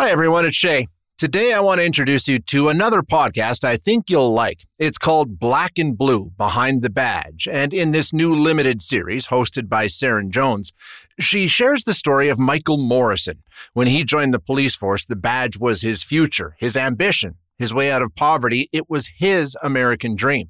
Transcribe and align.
Hi, 0.00 0.08
everyone. 0.08 0.46
It's 0.46 0.56
Shay. 0.56 0.88
Today, 1.18 1.52
I 1.52 1.60
want 1.60 1.78
to 1.78 1.84
introduce 1.84 2.26
you 2.26 2.38
to 2.38 2.70
another 2.70 3.02
podcast 3.02 3.64
I 3.64 3.76
think 3.76 4.08
you'll 4.08 4.32
like. 4.32 4.62
It's 4.78 4.96
called 4.96 5.38
Black 5.38 5.76
and 5.76 5.98
Blue 5.98 6.32
Behind 6.38 6.80
the 6.80 6.88
Badge. 6.88 7.46
And 7.46 7.74
in 7.74 7.90
this 7.90 8.10
new 8.10 8.32
limited 8.32 8.80
series, 8.80 9.26
hosted 9.26 9.68
by 9.68 9.88
Seren 9.88 10.30
Jones, 10.30 10.72
she 11.18 11.46
shares 11.46 11.84
the 11.84 11.92
story 11.92 12.30
of 12.30 12.38
Michael 12.38 12.78
Morrison. 12.78 13.42
When 13.74 13.88
he 13.88 14.02
joined 14.02 14.32
the 14.32 14.38
police 14.38 14.74
force, 14.74 15.04
the 15.04 15.16
badge 15.16 15.58
was 15.58 15.82
his 15.82 16.02
future, 16.02 16.56
his 16.58 16.78
ambition, 16.78 17.34
his 17.58 17.74
way 17.74 17.90
out 17.90 18.00
of 18.00 18.14
poverty. 18.14 18.70
It 18.72 18.88
was 18.88 19.10
his 19.18 19.54
American 19.62 20.16
dream. 20.16 20.48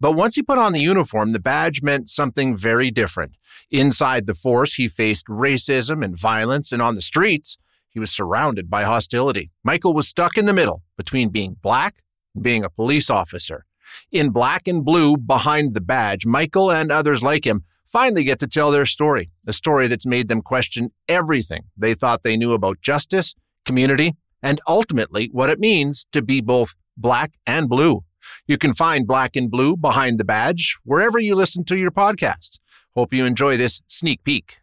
But 0.00 0.12
once 0.12 0.36
he 0.36 0.42
put 0.42 0.56
on 0.56 0.72
the 0.72 0.80
uniform, 0.80 1.32
the 1.32 1.38
badge 1.38 1.82
meant 1.82 2.08
something 2.08 2.56
very 2.56 2.90
different. 2.90 3.32
Inside 3.70 4.26
the 4.26 4.34
force, 4.34 4.76
he 4.76 4.88
faced 4.88 5.26
racism 5.26 6.02
and 6.02 6.18
violence, 6.18 6.72
and 6.72 6.80
on 6.80 6.94
the 6.94 7.02
streets, 7.02 7.58
he 7.96 8.00
was 8.00 8.10
surrounded 8.10 8.68
by 8.68 8.84
hostility. 8.84 9.50
Michael 9.64 9.94
was 9.94 10.06
stuck 10.06 10.36
in 10.36 10.44
the 10.44 10.52
middle 10.52 10.82
between 10.98 11.30
being 11.30 11.56
black 11.62 12.02
and 12.34 12.44
being 12.44 12.62
a 12.62 12.68
police 12.68 13.08
officer. 13.08 13.64
In 14.12 14.28
black 14.28 14.68
and 14.68 14.84
blue, 14.84 15.16
behind 15.16 15.72
the 15.72 15.80
badge, 15.80 16.26
Michael 16.26 16.70
and 16.70 16.92
others 16.92 17.22
like 17.22 17.46
him 17.46 17.64
finally 17.86 18.22
get 18.22 18.38
to 18.40 18.46
tell 18.46 18.70
their 18.70 18.84
story, 18.84 19.30
a 19.46 19.54
story 19.54 19.86
that's 19.88 20.04
made 20.04 20.28
them 20.28 20.42
question 20.42 20.92
everything 21.08 21.62
they 21.74 21.94
thought 21.94 22.22
they 22.22 22.36
knew 22.36 22.52
about 22.52 22.82
justice, 22.82 23.34
community, 23.64 24.14
and 24.42 24.60
ultimately 24.68 25.30
what 25.32 25.48
it 25.48 25.58
means 25.58 26.06
to 26.12 26.20
be 26.20 26.42
both 26.42 26.74
black 26.98 27.32
and 27.46 27.66
blue. 27.66 28.04
You 28.46 28.58
can 28.58 28.74
find 28.74 29.06
Black 29.06 29.36
and 29.36 29.50
Blue 29.50 29.74
behind 29.74 30.18
the 30.20 30.24
badge 30.26 30.76
wherever 30.84 31.18
you 31.18 31.34
listen 31.34 31.64
to 31.64 31.78
your 31.78 31.90
podcasts. 31.90 32.58
Hope 32.94 33.14
you 33.14 33.24
enjoy 33.24 33.56
this 33.56 33.80
sneak 33.86 34.22
peek. 34.22 34.60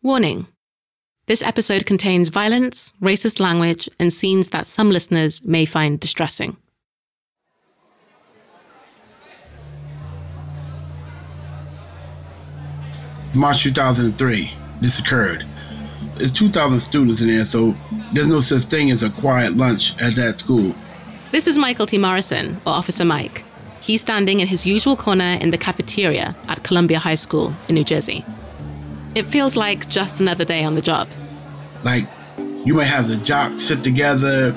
Warning 0.00 0.46
this 1.26 1.42
episode 1.42 1.86
contains 1.86 2.28
violence, 2.28 2.92
racist 3.00 3.40
language, 3.40 3.88
and 3.98 4.12
scenes 4.12 4.50
that 4.50 4.66
some 4.66 4.90
listeners 4.90 5.42
may 5.44 5.64
find 5.64 5.98
distressing. 5.98 6.56
March 13.34 13.64
2003, 13.64 14.52
this 14.80 14.98
occurred. 14.98 15.44
There's 16.16 16.30
2,000 16.30 16.78
students 16.78 17.20
in 17.20 17.26
there, 17.26 17.44
so 17.44 17.74
there's 18.12 18.28
no 18.28 18.40
such 18.40 18.64
thing 18.64 18.92
as 18.92 19.02
a 19.02 19.10
quiet 19.10 19.56
lunch 19.56 20.00
at 20.00 20.14
that 20.14 20.38
school. 20.38 20.74
This 21.32 21.48
is 21.48 21.58
Michael 21.58 21.86
T. 21.86 21.98
Morrison, 21.98 22.60
or 22.64 22.74
Officer 22.74 23.04
Mike. 23.04 23.44
He's 23.80 24.00
standing 24.00 24.38
in 24.38 24.46
his 24.46 24.64
usual 24.64 24.96
corner 24.96 25.36
in 25.40 25.50
the 25.50 25.58
cafeteria 25.58 26.36
at 26.46 26.62
Columbia 26.62 27.00
High 27.00 27.16
School 27.16 27.52
in 27.68 27.74
New 27.74 27.82
Jersey. 27.82 28.24
It 29.14 29.26
feels 29.26 29.56
like 29.56 29.88
just 29.88 30.20
another 30.20 30.44
day 30.44 30.64
on 30.64 30.74
the 30.74 30.82
job. 30.82 31.08
Like, 31.84 32.06
you 32.64 32.74
might 32.74 32.84
have 32.84 33.08
the 33.08 33.16
jocks 33.16 33.64
sit 33.64 33.84
together, 33.84 34.52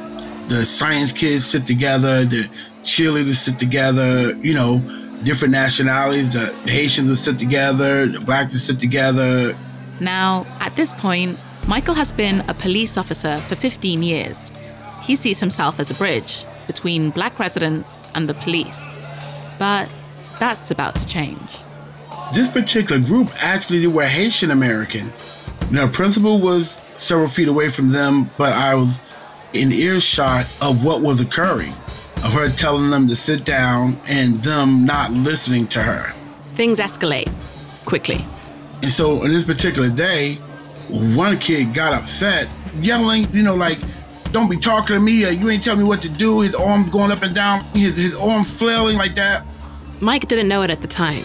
the 0.47 0.65
science 0.65 1.11
kids 1.11 1.45
sit 1.45 1.67
together, 1.67 2.25
the 2.25 2.49
cheerleaders 2.83 3.35
sit 3.35 3.59
together, 3.59 4.33
you 4.37 4.53
know, 4.53 4.79
different 5.23 5.51
nationalities. 5.51 6.31
The, 6.33 6.55
the 6.65 6.71
Haitians 6.71 7.09
will 7.09 7.15
sit 7.15 7.37
together, 7.37 8.07
the 8.07 8.19
blacks 8.19 8.53
will 8.53 8.59
sit 8.59 8.79
together. 8.79 9.57
Now, 9.99 10.45
at 10.59 10.75
this 10.75 10.93
point, 10.93 11.37
Michael 11.67 11.95
has 11.95 12.11
been 12.11 12.41
a 12.47 12.53
police 12.53 12.97
officer 12.97 13.37
for 13.39 13.55
15 13.55 14.01
years. 14.01 14.51
He 15.03 15.15
sees 15.15 15.39
himself 15.39 15.79
as 15.79 15.91
a 15.91 15.95
bridge 15.95 16.45
between 16.65 17.09
black 17.09 17.39
residents 17.39 18.09
and 18.15 18.29
the 18.29 18.33
police. 18.35 18.97
But 19.59 19.89
that's 20.39 20.71
about 20.71 20.95
to 20.95 21.05
change. 21.07 21.57
This 22.33 22.49
particular 22.49 23.01
group 23.01 23.29
actually 23.37 23.87
were 23.87 24.05
Haitian 24.05 24.51
American. 24.51 25.11
The 25.71 25.89
principal 25.91 26.39
was 26.39 26.85
several 26.97 27.27
feet 27.27 27.47
away 27.47 27.69
from 27.69 27.91
them, 27.91 28.29
but 28.37 28.53
I 28.53 28.75
was 28.75 28.99
in 29.53 29.71
earshot 29.71 30.45
of 30.61 30.83
what 30.83 31.01
was 31.01 31.21
occurring, 31.21 31.71
of 32.17 32.33
her 32.33 32.49
telling 32.49 32.89
them 32.89 33.07
to 33.07 33.15
sit 33.15 33.45
down 33.45 33.99
and 34.07 34.35
them 34.37 34.85
not 34.85 35.11
listening 35.11 35.67
to 35.69 35.81
her. 35.81 36.13
Things 36.53 36.79
escalate 36.79 37.29
quickly. 37.85 38.25
And 38.81 38.91
so 38.91 39.23
on 39.23 39.29
this 39.29 39.43
particular 39.43 39.89
day, 39.89 40.35
one 40.89 41.37
kid 41.39 41.73
got 41.73 41.93
upset, 41.93 42.51
yelling, 42.79 43.31
you 43.33 43.41
know, 43.41 43.55
like, 43.55 43.79
don't 44.31 44.49
be 44.49 44.57
talking 44.57 44.95
to 44.95 44.99
me, 44.99 45.25
or 45.25 45.29
you 45.29 45.49
ain't 45.49 45.63
telling 45.63 45.79
me 45.79 45.87
what 45.87 46.01
to 46.01 46.09
do. 46.09 46.41
His 46.41 46.53
arms 46.53 46.89
going 46.89 47.11
up 47.11 47.23
and 47.23 47.33
down, 47.33 47.61
his, 47.73 47.95
his 47.95 48.15
arms 48.15 48.49
flailing 48.49 48.97
like 48.97 49.15
that. 49.15 49.45
Mike 50.01 50.27
didn't 50.27 50.47
know 50.47 50.61
it 50.61 50.69
at 50.69 50.81
the 50.81 50.87
time, 50.87 51.23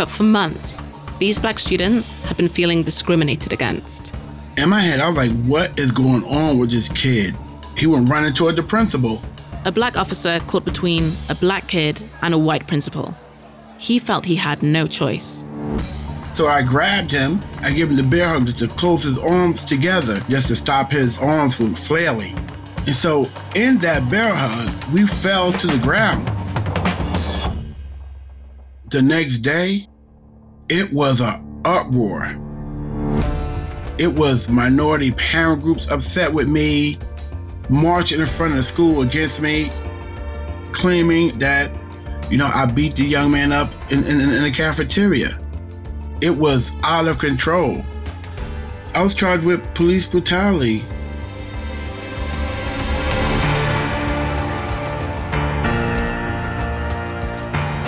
but 0.00 0.08
for 0.08 0.22
months, 0.22 0.80
these 1.18 1.38
black 1.38 1.58
students 1.58 2.12
had 2.22 2.34
been 2.34 2.48
feeling 2.48 2.82
discriminated 2.82 3.52
against. 3.52 4.16
In 4.56 4.70
my 4.70 4.80
head, 4.80 4.98
I 4.98 5.10
was 5.10 5.18
like, 5.18 5.44
what 5.44 5.78
is 5.78 5.92
going 5.92 6.24
on 6.24 6.56
with 6.56 6.70
this 6.70 6.88
kid? 6.88 7.36
He 7.76 7.86
went 7.86 8.08
running 8.08 8.32
toward 8.32 8.56
the 8.56 8.62
principal. 8.62 9.20
A 9.66 9.70
black 9.70 9.98
officer 9.98 10.40
caught 10.46 10.64
between 10.64 11.12
a 11.28 11.34
black 11.34 11.68
kid 11.68 12.00
and 12.22 12.32
a 12.32 12.38
white 12.38 12.66
principal. 12.66 13.14
He 13.76 13.98
felt 13.98 14.24
he 14.24 14.36
had 14.36 14.62
no 14.62 14.86
choice. 14.86 15.44
So 16.32 16.48
I 16.48 16.62
grabbed 16.62 17.10
him. 17.10 17.38
I 17.60 17.70
gave 17.70 17.90
him 17.90 17.96
the 17.96 18.02
bear 18.02 18.28
hug 18.28 18.46
just 18.46 18.60
to 18.60 18.68
close 18.68 19.02
his 19.02 19.18
arms 19.18 19.66
together, 19.66 20.16
just 20.30 20.48
to 20.48 20.56
stop 20.56 20.90
his 20.90 21.18
arms 21.18 21.56
from 21.56 21.74
flailing. 21.74 22.38
And 22.86 22.94
so 22.94 23.28
in 23.54 23.76
that 23.80 24.08
bear 24.08 24.34
hug, 24.34 24.94
we 24.94 25.06
fell 25.06 25.52
to 25.52 25.66
the 25.66 25.78
ground. 25.84 26.26
The 28.88 29.02
next 29.02 29.38
day, 29.38 29.89
it 30.70 30.92
was 30.92 31.20
an 31.20 31.62
uproar. 31.64 32.26
It 33.98 34.14
was 34.14 34.48
minority 34.48 35.10
parent 35.10 35.62
groups 35.62 35.88
upset 35.88 36.32
with 36.32 36.48
me, 36.48 36.96
marching 37.68 38.20
in 38.20 38.26
front 38.26 38.52
of 38.52 38.56
the 38.56 38.62
school 38.62 39.02
against 39.02 39.40
me, 39.40 39.70
claiming 40.70 41.36
that, 41.40 41.72
you 42.30 42.38
know, 42.38 42.46
I 42.46 42.66
beat 42.66 42.94
the 42.94 43.02
young 43.02 43.32
man 43.32 43.50
up 43.50 43.72
in, 43.90 44.04
in, 44.04 44.20
in 44.20 44.42
the 44.44 44.50
cafeteria. 44.52 45.38
It 46.20 46.30
was 46.30 46.70
out 46.84 47.08
of 47.08 47.18
control. 47.18 47.84
I 48.94 49.02
was 49.02 49.14
charged 49.14 49.44
with 49.44 49.62
police 49.74 50.06
brutality. 50.06 50.84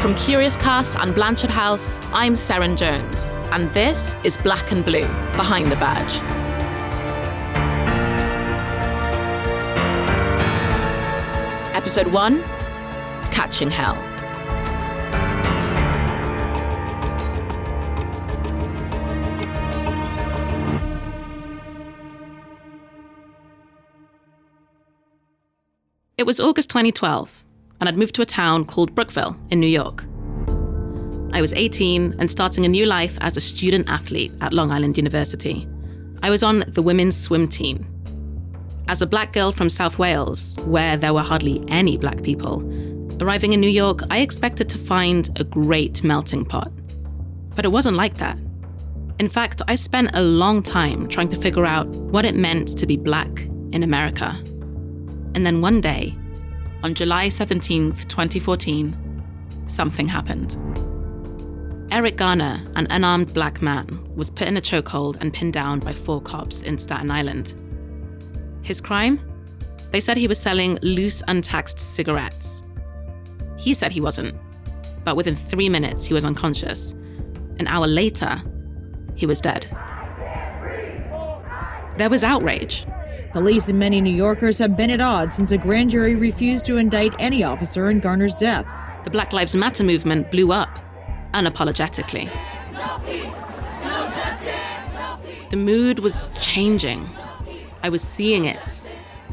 From 0.02 0.16
Curious 0.16 0.56
Cast 0.56 0.96
and 0.96 1.14
Blanchard 1.14 1.48
House, 1.48 2.00
I'm 2.12 2.34
Seren 2.34 2.76
Jones, 2.76 3.36
and 3.52 3.72
this 3.72 4.16
is 4.24 4.36
Black 4.36 4.72
and 4.72 4.84
Blue 4.84 5.06
Behind 5.36 5.70
the 5.70 5.76
Badge. 5.76 6.16
Episode 11.72 12.08
1 12.08 12.42
Catching 13.30 13.70
Hell. 13.70 13.94
It 26.18 26.26
was 26.26 26.40
August 26.40 26.70
2012 26.70 27.44
and 27.82 27.88
I'd 27.88 27.98
moved 27.98 28.14
to 28.14 28.22
a 28.22 28.26
town 28.26 28.64
called 28.64 28.94
Brookville 28.94 29.36
in 29.50 29.58
New 29.58 29.66
York. 29.66 30.04
I 31.32 31.40
was 31.40 31.52
18 31.52 32.14
and 32.16 32.30
starting 32.30 32.64
a 32.64 32.68
new 32.68 32.86
life 32.86 33.18
as 33.22 33.36
a 33.36 33.40
student 33.40 33.88
athlete 33.88 34.32
at 34.40 34.52
Long 34.52 34.70
Island 34.70 34.96
University. 34.96 35.66
I 36.22 36.30
was 36.30 36.44
on 36.44 36.62
the 36.68 36.80
women's 36.80 37.20
swim 37.20 37.48
team. 37.48 37.84
As 38.86 39.02
a 39.02 39.06
black 39.08 39.32
girl 39.32 39.50
from 39.50 39.68
South 39.68 39.98
Wales, 39.98 40.56
where 40.58 40.96
there 40.96 41.12
were 41.12 41.22
hardly 41.22 41.60
any 41.66 41.96
black 41.96 42.22
people, 42.22 42.62
arriving 43.20 43.52
in 43.52 43.60
New 43.60 43.68
York, 43.68 44.02
I 44.10 44.18
expected 44.20 44.68
to 44.68 44.78
find 44.78 45.28
a 45.40 45.42
great 45.42 46.04
melting 46.04 46.44
pot. 46.44 46.70
But 47.56 47.64
it 47.64 47.72
wasn't 47.72 47.96
like 47.96 48.18
that. 48.18 48.38
In 49.18 49.28
fact, 49.28 49.60
I 49.66 49.74
spent 49.74 50.10
a 50.14 50.22
long 50.22 50.62
time 50.62 51.08
trying 51.08 51.30
to 51.30 51.36
figure 51.36 51.66
out 51.66 51.88
what 51.88 52.24
it 52.24 52.36
meant 52.36 52.78
to 52.78 52.86
be 52.86 52.96
black 52.96 53.40
in 53.72 53.82
America. 53.82 54.40
And 55.34 55.44
then 55.44 55.62
one 55.62 55.80
day, 55.80 56.16
on 56.82 56.94
July 56.94 57.28
17, 57.28 57.92
2014, 57.92 59.22
something 59.68 60.08
happened. 60.08 60.56
Eric 61.92 62.16
Garner, 62.16 62.64
an 62.74 62.86
unarmed 62.90 63.32
black 63.34 63.62
man, 63.62 63.86
was 64.16 64.30
put 64.30 64.48
in 64.48 64.56
a 64.56 64.60
chokehold 64.60 65.16
and 65.20 65.32
pinned 65.32 65.52
down 65.52 65.78
by 65.78 65.92
four 65.92 66.20
cops 66.20 66.62
in 66.62 66.78
Staten 66.78 67.10
Island. 67.10 67.54
His 68.62 68.80
crime? 68.80 69.20
They 69.90 70.00
said 70.00 70.16
he 70.16 70.26
was 70.26 70.40
selling 70.40 70.78
loose, 70.82 71.22
untaxed 71.28 71.78
cigarettes. 71.78 72.62
He 73.58 73.74
said 73.74 73.92
he 73.92 74.00
wasn't, 74.00 74.34
but 75.04 75.16
within 75.16 75.34
three 75.34 75.68
minutes, 75.68 76.06
he 76.06 76.14
was 76.14 76.24
unconscious. 76.24 76.92
An 77.58 77.66
hour 77.66 77.86
later, 77.86 78.42
he 79.14 79.26
was 79.26 79.40
dead. 79.40 79.66
There 81.98 82.08
was 82.08 82.24
outrage. 82.24 82.86
Police 83.32 83.70
and 83.70 83.78
many 83.78 84.02
New 84.02 84.14
Yorkers 84.14 84.58
have 84.58 84.76
been 84.76 84.90
at 84.90 85.00
odds 85.00 85.36
since 85.36 85.52
a 85.52 85.56
grand 85.56 85.88
jury 85.88 86.14
refused 86.14 86.66
to 86.66 86.76
indict 86.76 87.14
any 87.18 87.42
officer 87.42 87.88
in 87.88 87.98
Garner's 87.98 88.34
death. 88.34 88.66
The 89.04 89.10
Black 89.10 89.32
Lives 89.32 89.56
Matter 89.56 89.82
movement 89.82 90.30
blew 90.30 90.52
up, 90.52 90.78
unapologetically. 91.32 92.26
No 92.74 93.00
peace, 93.06 93.24
no 93.82 94.10
justice, 94.10 94.46
no. 94.92 95.18
The 95.48 95.56
mood 95.56 96.00
was 96.00 96.28
changing. 96.42 97.08
I 97.82 97.88
was 97.88 98.02
seeing 98.02 98.44
it, 98.44 98.60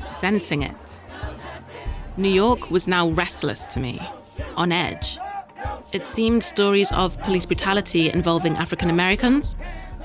sensing 0.07 0.63
it. 0.63 0.75
New 2.15 2.31
York 2.31 2.71
was 2.71 2.87
now 2.87 3.09
restless 3.09 3.65
to 3.65 3.81
me, 3.81 4.01
on 4.55 4.71
edge. 4.71 5.17
It 5.91 6.05
seemed 6.05 6.45
stories 6.45 6.93
of 6.93 7.19
police 7.19 7.45
brutality 7.45 8.09
involving 8.09 8.55
African 8.55 8.89
Americans 8.89 9.57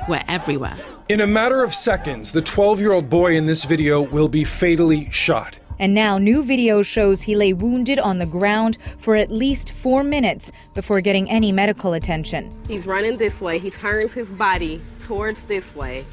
were 0.09 0.23
everywhere. 0.27 0.77
In 1.07 1.21
a 1.21 1.27
matter 1.27 1.63
of 1.63 1.75
seconds, 1.75 2.33
the 2.33 2.41
12 2.41 2.81
year 2.81 2.93
old 2.93 3.11
boy 3.11 3.37
in 3.37 3.45
this 3.45 3.67
video 3.67 4.01
will 4.01 4.27
be 4.27 4.43
fatally 4.43 5.11
shot. 5.11 5.59
And 5.79 5.93
now, 5.93 6.17
new 6.17 6.43
video 6.43 6.81
shows 6.81 7.21
he 7.21 7.37
lay 7.37 7.53
wounded 7.53 7.99
on 7.99 8.21
the 8.21 8.25
ground 8.25 8.79
for 8.97 9.15
at 9.15 9.31
least 9.31 9.73
four 9.73 10.03
minutes 10.03 10.51
before 10.73 11.03
getting 11.03 11.29
any 11.29 11.53
medical 11.53 11.93
attention. 11.93 12.51
He's 12.69 12.87
running 12.87 13.19
this 13.19 13.39
way. 13.39 13.59
He 13.59 13.71
turns 13.71 14.15
his 14.15 14.31
body 14.31 14.81
towards 15.03 15.39
this 15.47 15.75
way, 15.75 16.07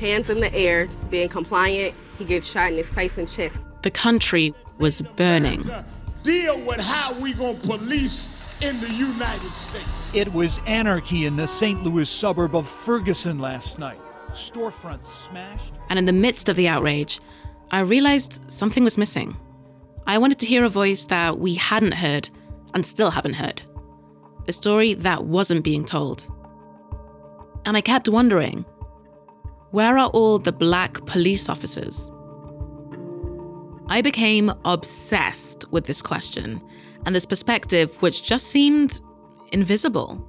hands 0.00 0.28
in 0.28 0.40
the 0.40 0.52
air, 0.54 0.86
being 1.08 1.30
compliant. 1.30 1.94
He 2.18 2.26
gets 2.26 2.46
shot 2.46 2.72
in 2.72 2.76
his 2.76 2.88
face 2.88 3.16
and 3.16 3.30
chest. 3.30 3.56
The 3.84 3.90
country 3.90 4.52
was 4.76 5.00
burning. 5.00 5.64
Deal 6.22 6.60
with 6.66 6.80
how 6.80 7.18
we 7.18 7.32
gonna 7.32 7.54
police 7.60 8.60
in 8.60 8.78
the 8.80 8.90
United 8.90 9.50
States. 9.50 10.14
It 10.14 10.30
was 10.34 10.60
anarchy 10.66 11.24
in 11.24 11.36
the 11.36 11.46
St. 11.46 11.82
Louis 11.82 12.10
suburb 12.10 12.54
of 12.54 12.68
Ferguson 12.68 13.38
last 13.38 13.78
night. 13.78 13.98
Storefronts 14.36 15.06
smashed. 15.06 15.72
And 15.88 15.98
in 15.98 16.04
the 16.04 16.12
midst 16.12 16.48
of 16.48 16.56
the 16.56 16.68
outrage, 16.68 17.20
I 17.70 17.80
realized 17.80 18.42
something 18.48 18.84
was 18.84 18.98
missing. 18.98 19.36
I 20.06 20.18
wanted 20.18 20.38
to 20.40 20.46
hear 20.46 20.64
a 20.64 20.68
voice 20.68 21.06
that 21.06 21.38
we 21.38 21.54
hadn't 21.54 21.94
heard 21.94 22.28
and 22.74 22.86
still 22.86 23.10
haven't 23.10 23.34
heard. 23.34 23.62
A 24.46 24.52
story 24.52 24.94
that 24.94 25.24
wasn't 25.24 25.64
being 25.64 25.84
told. 25.84 26.24
And 27.64 27.76
I 27.76 27.80
kept 27.80 28.08
wondering 28.08 28.64
where 29.72 29.98
are 29.98 30.08
all 30.08 30.38
the 30.38 30.52
black 30.52 31.04
police 31.06 31.48
officers? 31.48 32.10
I 33.88 34.00
became 34.02 34.52
obsessed 34.64 35.64
with 35.72 35.86
this 35.86 36.02
question 36.02 36.62
and 37.04 37.14
this 37.14 37.26
perspective, 37.26 38.00
which 38.02 38.22
just 38.22 38.48
seemed 38.48 39.00
invisible. 39.52 40.24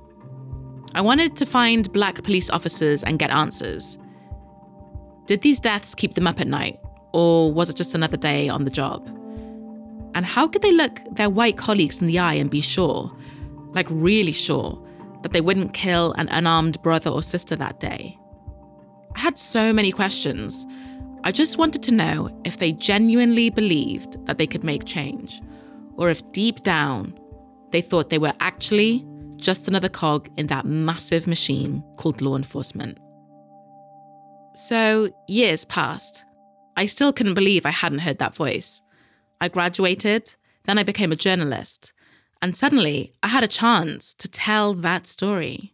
I 0.96 1.02
wanted 1.02 1.36
to 1.38 1.46
find 1.46 1.92
black 1.92 2.24
police 2.24 2.50
officers 2.50 3.04
and 3.04 3.20
get 3.20 3.30
answers. 3.30 3.98
Did 5.26 5.42
these 5.42 5.60
deaths 5.60 5.94
keep 5.94 6.16
them 6.16 6.28
up 6.28 6.40
at 6.40 6.48
night? 6.48 6.80
Or 7.14 7.52
was 7.52 7.70
it 7.70 7.76
just 7.76 7.94
another 7.94 8.18
day 8.18 8.50
on 8.50 8.64
the 8.64 8.72
job? 8.72 9.06
And 10.16 10.26
how 10.26 10.48
could 10.48 10.62
they 10.62 10.72
look 10.72 11.00
their 11.12 11.30
white 11.30 11.58
colleagues 11.58 12.00
in 12.00 12.08
the 12.08 12.20
eye 12.20 12.34
and 12.34 12.50
be 12.50 12.62
sure, 12.62 13.12
like 13.74 13.88
really 13.90 14.32
sure, 14.32 14.82
that 15.22 15.34
they 15.34 15.42
wouldn't 15.42 15.74
kill 15.74 16.14
an 16.14 16.30
unarmed 16.30 16.82
brother 16.82 17.10
or 17.10 17.22
sister 17.22 17.56
that 17.56 17.80
day? 17.80 18.18
I 19.16 19.20
had 19.20 19.38
so 19.38 19.74
many 19.74 19.92
questions. 19.92 20.66
I 21.24 21.32
just 21.32 21.58
wanted 21.58 21.84
to 21.84 21.94
know 21.94 22.30
if 22.46 22.60
they 22.60 22.72
genuinely 22.72 23.50
believed 23.50 24.26
that 24.26 24.38
they 24.38 24.48
could 24.48 24.64
make 24.64 24.86
change, 24.86 25.42
or 25.96 26.10
if 26.10 26.32
deep 26.32 26.64
down 26.64 27.18
they 27.72 27.82
thought 27.82 28.10
they 28.10 28.18
were 28.18 28.34
actually 28.40 29.06
just 29.38 29.68
another 29.68 29.90
cog 29.90 30.30
in 30.38 30.48
that 30.48 30.66
massive 30.66 31.28
machine 31.28 31.84
called 31.98 32.22
law 32.22 32.36
enforcement. 32.36 32.98
So, 34.56 35.10
years 35.28 35.66
passed. 35.66 36.24
I 36.76 36.86
still 36.88 37.14
couldn't 37.14 37.36
believe 37.36 37.66
I 37.66 37.72
hadn't 37.72 38.00
heard 38.00 38.20
that 38.20 38.36
voice. 38.36 38.82
I 39.40 39.50
graduated, 39.50 40.34
then 40.66 40.78
I 40.78 40.84
became 40.84 41.12
a 41.12 41.16
journalist, 41.16 41.94
and 42.42 42.56
suddenly 42.56 43.14
I 43.24 43.28
had 43.28 43.44
a 43.44 43.48
chance 43.48 44.14
to 44.16 44.28
tell 44.28 44.74
that 44.76 45.08
story. 45.08 45.74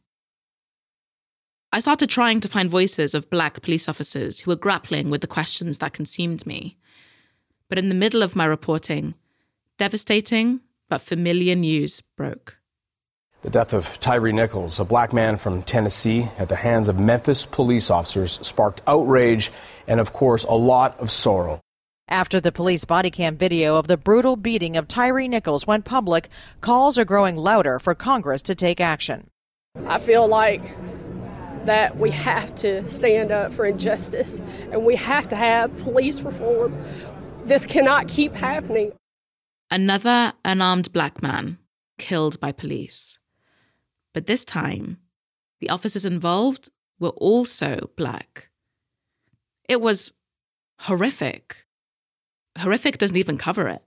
I 1.71 1.79
started 1.79 2.09
trying 2.09 2.39
to 2.41 2.47
find 2.47 2.69
voices 2.69 3.15
of 3.15 3.29
black 3.29 3.61
police 3.61 3.89
officers 3.89 4.39
who 4.39 4.51
were 4.51 4.55
grappling 4.55 5.09
with 5.09 5.21
the 5.21 5.27
questions 5.27 5.79
that 5.79 5.93
consumed 5.93 6.45
me. 6.45 6.77
But 7.67 7.79
in 7.79 7.89
the 7.89 7.95
middle 7.95 8.21
of 8.21 8.35
my 8.35 8.45
reporting, 8.45 9.15
devastating 9.79 10.59
but 10.87 11.01
familiar 11.01 11.55
news 11.55 12.01
broke. 12.15 12.57
The 13.43 13.49
death 13.49 13.73
of 13.73 13.99
Tyre 13.99 14.31
Nichols, 14.31 14.79
a 14.79 14.85
black 14.85 15.11
man 15.11 15.35
from 15.35 15.61
Tennessee, 15.61 16.29
at 16.37 16.47
the 16.47 16.55
hands 16.55 16.87
of 16.87 16.97
Memphis 16.97 17.45
police 17.45 17.91
officers 17.91 18.39
sparked 18.41 18.81
outrage 18.87 19.51
and, 19.85 19.99
of 19.99 20.13
course, 20.13 20.45
a 20.45 20.53
lot 20.53 20.97
of 20.97 21.11
sorrow. 21.11 21.59
After 22.07 22.39
the 22.39 22.53
police 22.53 22.85
body 22.85 23.11
cam 23.11 23.35
video 23.35 23.75
of 23.75 23.87
the 23.87 23.97
brutal 23.97 24.37
beating 24.37 24.77
of 24.77 24.87
Tyre 24.87 25.27
Nichols 25.27 25.67
went 25.67 25.83
public, 25.83 26.29
calls 26.61 26.97
are 26.97 27.03
growing 27.03 27.35
louder 27.35 27.79
for 27.79 27.93
Congress 27.93 28.41
to 28.43 28.55
take 28.55 28.79
action. 28.79 29.29
I 29.87 29.99
feel 29.99 30.25
like 30.25 30.63
that 31.65 31.97
we 31.97 32.11
have 32.11 32.55
to 32.55 32.87
stand 32.87 33.33
up 33.33 33.51
for 33.51 33.65
injustice 33.65 34.39
and 34.71 34.85
we 34.85 34.95
have 34.95 35.27
to 35.27 35.35
have 35.35 35.77
police 35.79 36.21
reform. 36.21 36.81
This 37.43 37.65
cannot 37.65 38.07
keep 38.07 38.35
happening. 38.35 38.93
Another 39.69 40.31
unarmed 40.45 40.93
black 40.93 41.21
man 41.21 41.57
killed 41.97 42.39
by 42.39 42.53
police. 42.53 43.17
But 44.13 44.27
this 44.27 44.45
time, 44.45 44.97
the 45.59 45.69
officers 45.69 46.05
involved 46.05 46.69
were 46.99 47.09
also 47.09 47.89
black. 47.97 48.49
It 49.67 49.81
was 49.81 50.13
horrific. 50.79 51.65
Horrific 52.57 52.97
doesn't 52.97 53.17
even 53.17 53.37
cover 53.37 53.67
it. 53.67 53.81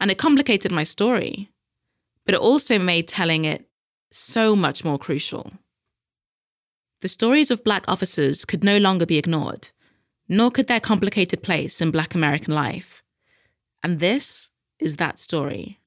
And 0.00 0.10
it 0.10 0.18
complicated 0.18 0.72
my 0.72 0.84
story, 0.84 1.50
but 2.24 2.34
it 2.34 2.40
also 2.40 2.78
made 2.78 3.08
telling 3.08 3.44
it 3.44 3.68
so 4.12 4.54
much 4.54 4.84
more 4.84 4.98
crucial. 4.98 5.52
The 7.00 7.08
stories 7.08 7.50
of 7.50 7.64
black 7.64 7.84
officers 7.88 8.44
could 8.44 8.62
no 8.62 8.78
longer 8.78 9.06
be 9.06 9.18
ignored, 9.18 9.70
nor 10.28 10.50
could 10.50 10.68
their 10.68 10.80
complicated 10.80 11.42
place 11.42 11.80
in 11.80 11.90
black 11.90 12.14
American 12.14 12.54
life. 12.54 13.02
And 13.82 13.98
this 13.98 14.50
is 14.78 14.96
that 14.96 15.18
story. 15.18 15.80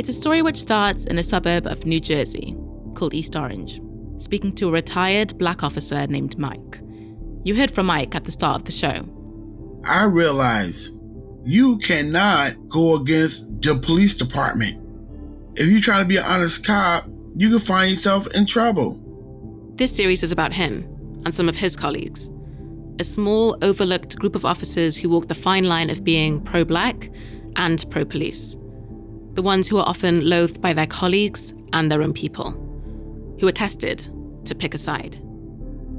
It's 0.00 0.08
a 0.08 0.14
story 0.14 0.40
which 0.40 0.56
starts 0.56 1.04
in 1.04 1.18
a 1.18 1.22
suburb 1.22 1.66
of 1.66 1.84
New 1.84 2.00
Jersey 2.00 2.56
called 2.94 3.12
East 3.12 3.36
Orange, 3.36 3.82
speaking 4.16 4.54
to 4.54 4.68
a 4.68 4.72
retired 4.72 5.36
black 5.36 5.62
officer 5.62 6.06
named 6.06 6.38
Mike. 6.38 6.80
You 7.44 7.54
heard 7.54 7.70
from 7.70 7.84
Mike 7.84 8.14
at 8.14 8.24
the 8.24 8.32
start 8.32 8.56
of 8.56 8.64
the 8.64 8.72
show. 8.72 9.06
I 9.84 10.04
realize 10.04 10.90
you 11.44 11.76
cannot 11.80 12.70
go 12.70 12.94
against 12.94 13.44
the 13.60 13.74
police 13.74 14.14
department. 14.14 14.80
If 15.56 15.68
you 15.68 15.82
try 15.82 15.98
to 15.98 16.06
be 16.06 16.16
an 16.16 16.24
honest 16.24 16.64
cop, 16.64 17.04
you 17.36 17.50
can 17.50 17.58
find 17.58 17.92
yourself 17.92 18.26
in 18.28 18.46
trouble. 18.46 18.98
This 19.74 19.94
series 19.94 20.22
is 20.22 20.32
about 20.32 20.54
him 20.54 20.82
and 21.26 21.34
some 21.34 21.46
of 21.46 21.58
his 21.58 21.76
colleagues. 21.76 22.30
A 23.00 23.04
small, 23.04 23.58
overlooked 23.60 24.16
group 24.16 24.34
of 24.34 24.46
officers 24.46 24.96
who 24.96 25.10
walk 25.10 25.28
the 25.28 25.34
fine 25.34 25.64
line 25.64 25.90
of 25.90 26.02
being 26.04 26.40
pro 26.40 26.64
black 26.64 27.10
and 27.56 27.84
pro 27.90 28.06
police 28.06 28.56
the 29.34 29.42
ones 29.42 29.68
who 29.68 29.78
are 29.78 29.88
often 29.88 30.28
loathed 30.28 30.60
by 30.60 30.72
their 30.72 30.86
colleagues 30.86 31.54
and 31.72 31.90
their 31.90 32.02
own 32.02 32.12
people, 32.12 32.50
who 33.40 33.46
are 33.46 33.52
tested 33.52 34.08
to 34.44 34.54
pick 34.54 34.74
a 34.74 34.78
side. 34.78 35.18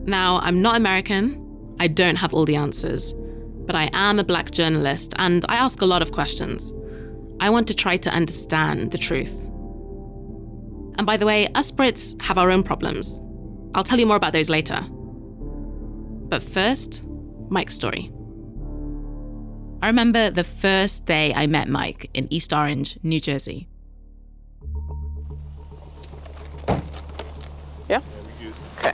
Now, 0.05 0.39
I'm 0.39 0.61
not 0.61 0.75
American, 0.75 1.75
I 1.79 1.87
don't 1.87 2.15
have 2.15 2.33
all 2.33 2.45
the 2.45 2.55
answers, 2.55 3.13
but 3.65 3.75
I 3.75 3.89
am 3.93 4.19
a 4.19 4.23
black 4.23 4.51
journalist 4.51 5.13
and 5.17 5.45
I 5.47 5.55
ask 5.55 5.81
a 5.81 5.85
lot 5.85 6.01
of 6.01 6.11
questions. 6.11 6.73
I 7.39 7.49
want 7.49 7.67
to 7.67 7.73
try 7.73 7.97
to 7.97 8.09
understand 8.09 8.91
the 8.91 8.97
truth. 8.97 9.41
And 10.97 11.05
by 11.05 11.17
the 11.17 11.25
way, 11.25 11.47
us 11.55 11.71
Brits 11.71 12.21
have 12.21 12.37
our 12.37 12.51
own 12.51 12.63
problems. 12.63 13.21
I'll 13.73 13.83
tell 13.83 13.99
you 13.99 14.05
more 14.05 14.17
about 14.17 14.33
those 14.33 14.49
later. 14.49 14.85
But 16.29 16.43
first, 16.43 17.03
Mike's 17.49 17.75
story. 17.75 18.11
I 19.83 19.87
remember 19.87 20.29
the 20.29 20.43
first 20.43 21.05
day 21.05 21.33
I 21.33 21.47
met 21.47 21.67
Mike 21.67 22.07
in 22.13 22.31
East 22.31 22.53
Orange, 22.53 22.99
New 23.01 23.19
Jersey. 23.19 23.67
Yeah? 27.89 28.01
Okay. 28.77 28.93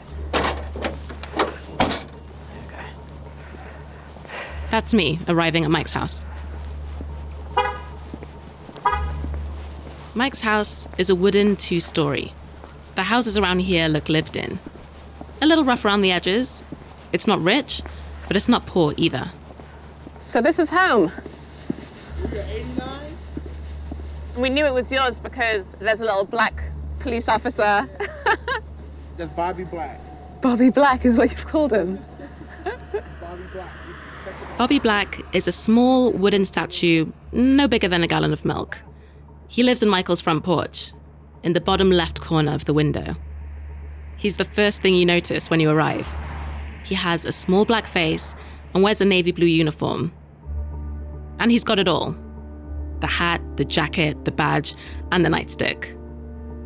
Okay. 2.65 2.85
That's 4.71 4.93
me 4.93 5.19
arriving 5.27 5.65
at 5.65 5.71
Mike's 5.71 5.91
house. 5.91 6.23
Mike's 10.15 10.41
house 10.41 10.87
is 10.97 11.09
a 11.09 11.15
wooden 11.15 11.57
two 11.57 11.81
story. 11.81 12.33
The 12.95 13.03
houses 13.03 13.37
around 13.37 13.59
here 13.59 13.89
look 13.89 14.07
lived 14.07 14.37
in. 14.37 14.57
A 15.41 15.45
little 15.45 15.65
rough 15.65 15.83
around 15.83 16.01
the 16.01 16.13
edges. 16.13 16.63
It's 17.11 17.27
not 17.27 17.43
rich, 17.43 17.81
but 18.27 18.37
it's 18.37 18.47
not 18.47 18.65
poor 18.65 18.93
either. 18.95 19.29
So 20.27 20.41
this 20.41 20.59
is 20.59 20.69
home. 20.69 21.09
We 24.35 24.49
knew 24.49 24.65
it 24.65 24.73
was 24.73 24.91
yours 24.91 25.19
because 25.19 25.75
there's 25.79 26.01
a 26.01 26.05
little 26.05 26.25
black 26.25 26.63
police 26.99 27.29
officer. 27.29 27.89
That's 29.17 29.31
Bobby 29.31 29.63
Black. 29.63 30.01
Bobby 30.41 30.69
Black 30.69 31.05
is 31.05 31.17
what 31.17 31.31
you've 31.31 31.47
called 31.47 31.71
him. 31.71 31.97
Bobby 33.21 33.43
Black. 33.53 33.71
Bobby 34.57 34.79
Black 34.79 35.21
is 35.33 35.47
a 35.47 35.53
small 35.53 36.11
wooden 36.11 36.45
statue, 36.45 37.09
no 37.31 37.65
bigger 37.69 37.87
than 37.87 38.03
a 38.03 38.07
gallon 38.07 38.33
of 38.33 38.43
milk. 38.43 38.77
He 39.47 39.63
lives 39.63 39.81
in 39.81 39.87
Michael's 39.87 40.19
front 40.19 40.43
porch, 40.43 40.91
in 41.43 41.53
the 41.53 41.61
bottom 41.61 41.89
left 41.89 42.19
corner 42.19 42.53
of 42.53 42.65
the 42.65 42.73
window. 42.73 43.15
He's 44.17 44.35
the 44.35 44.43
first 44.45 44.81
thing 44.81 44.93
you 44.93 45.05
notice 45.05 45.49
when 45.49 45.61
you 45.61 45.69
arrive. 45.69 46.05
He 46.83 46.95
has 46.95 47.23
a 47.23 47.31
small 47.31 47.63
black 47.63 47.87
face 47.87 48.35
and 48.77 48.83
wears 48.83 49.01
a 49.01 49.05
navy 49.05 49.31
blue 49.31 49.47
uniform. 49.47 50.13
And 51.39 51.49
he's 51.49 51.63
got 51.63 51.79
it 51.79 51.87
all 51.87 52.15
the 52.99 53.07
hat, 53.07 53.41
the 53.57 53.65
jacket, 53.65 54.23
the 54.23 54.31
badge, 54.31 54.75
and 55.11 55.25
the 55.25 55.29
nightstick. 55.29 55.97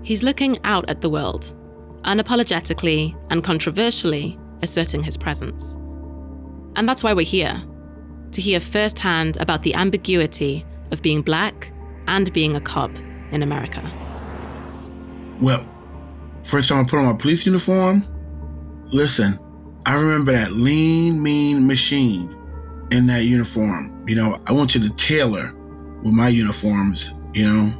He's 0.04 0.22
looking 0.22 0.60
out 0.66 0.90
at 0.90 1.00
the 1.00 1.10
world, 1.10 1.56
unapologetically 2.04 3.16
and 3.30 3.46
controversially 3.46 4.38
asserting 4.62 5.04
his 5.04 5.16
presence. 5.16 5.78
And 6.76 6.88
that's 6.88 7.02
why 7.02 7.14
we're 7.14 7.26
here 7.26 7.64
to 8.34 8.42
hear 8.42 8.60
firsthand 8.60 9.38
about 9.38 9.64
the 9.64 9.74
ambiguity 9.74 10.66
of 10.92 11.02
being 11.02 11.22
black 11.22 11.72
and 12.08 12.34
being 12.34 12.58
a 12.58 12.62
cop 12.62 12.92
in 13.32 13.42
America. 13.42 13.90
Well, 15.40 15.66
first 16.44 16.68
time 16.68 16.84
I 16.86 16.90
put 16.90 17.00
on 17.00 17.06
my 17.06 17.14
police 17.14 17.46
uniform, 17.46 18.06
listen, 18.92 19.40
I 19.86 19.96
remember 19.96 20.32
that 20.32 20.52
lean, 20.52 21.22
mean 21.22 21.66
machine 21.66 22.36
in 22.92 23.08
that 23.08 23.24
uniform. 23.24 24.08
You 24.08 24.16
know, 24.16 24.42
I 24.46 24.52
went 24.52 24.70
to 24.72 24.80
the 24.80 24.90
tailor 24.92 25.54
with 26.04 26.14
my 26.14 26.28
uniforms, 26.28 27.14
you 27.34 27.46
know. 27.46 27.74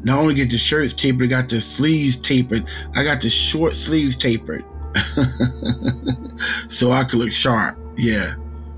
Not 0.00 0.18
only 0.18 0.34
get 0.34 0.50
the 0.50 0.58
shirts 0.58 0.92
tapered, 0.92 1.32
I 1.32 1.42
got 1.42 1.48
the 1.48 1.60
sleeves 1.60 2.16
tapered. 2.16 2.66
I 2.94 3.02
got 3.02 3.20
the 3.20 3.28
short 3.28 3.74
sleeves 3.74 4.16
tapered. 4.16 4.64
so 6.68 6.92
I 6.92 7.04
could 7.04 7.18
look 7.18 7.32
sharp. 7.32 7.78
Yeah. 7.96 8.36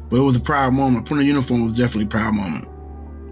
But 0.09 0.17
it 0.17 0.23
was 0.23 0.37
a 0.37 0.41
proud 0.41 0.73
moment. 0.73 1.07
Putting 1.07 1.25
a 1.25 1.27
uniform 1.27 1.63
was 1.63 1.77
definitely 1.77 2.05
a 2.05 2.09
proud 2.09 2.35
moment. 2.35 2.69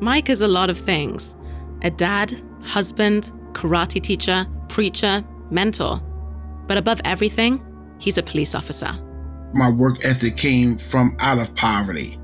Mike 0.00 0.28
is 0.28 0.42
a 0.42 0.48
lot 0.48 0.70
of 0.70 0.78
things 0.78 1.34
a 1.82 1.90
dad, 1.90 2.40
husband, 2.62 3.32
karate 3.52 4.02
teacher, 4.02 4.46
preacher, 4.68 5.24
mentor. 5.50 6.00
But 6.66 6.76
above 6.76 7.00
everything, 7.04 7.64
he's 7.98 8.18
a 8.18 8.22
police 8.22 8.54
officer. 8.54 8.92
My 9.52 9.70
work 9.70 10.04
ethic 10.04 10.36
came 10.36 10.78
from 10.78 11.16
out 11.20 11.38
of 11.38 11.54
poverty. 11.54 12.18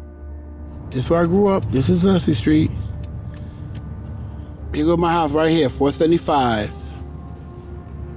This 0.90 1.04
is 1.04 1.10
where 1.10 1.22
I 1.22 1.26
grew 1.26 1.48
up. 1.48 1.68
This 1.70 1.88
is 1.88 2.02
Hussey 2.02 2.34
Street. 2.34 2.70
Here 4.74 4.84
go 4.84 4.96
my 4.96 5.12
house 5.12 5.32
right 5.32 5.50
here, 5.50 5.68
475. 5.68 6.72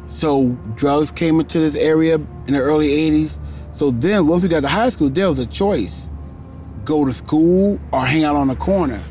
So 0.10 0.58
drugs 0.76 1.12
came 1.12 1.40
into 1.40 1.60
this 1.60 1.76
area 1.76 2.16
in 2.16 2.54
the 2.54 2.60
early 2.60 2.88
80s. 2.88 3.38
So 3.72 3.92
then 3.92 4.28
once 4.28 4.42
we 4.42 4.50
got 4.50 4.62
to 4.62 4.68
high 4.68 4.90
school, 4.90 5.10
there 5.10 5.30
was 5.30 5.40
a 5.40 5.46
choice. 5.46 6.10
Go 6.84 7.06
to 7.06 7.14
school 7.14 7.80
or 7.92 8.06
hang 8.06 8.24
out 8.24 8.36
on 8.36 8.48
the 8.48 8.56
corner. 8.56 9.04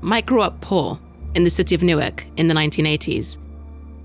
Mike 0.00 0.26
grew 0.26 0.42
up 0.42 0.60
poor 0.60 0.98
in 1.34 1.44
the 1.44 1.50
city 1.50 1.74
of 1.74 1.82
Newark 1.82 2.26
in 2.36 2.48
the 2.48 2.54
1980s. 2.54 3.38